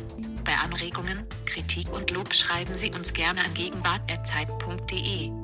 [0.42, 5.41] Bei Anregungen, Kritik und Lob schreiben Sie uns gerne an gegenwart.zeit.de.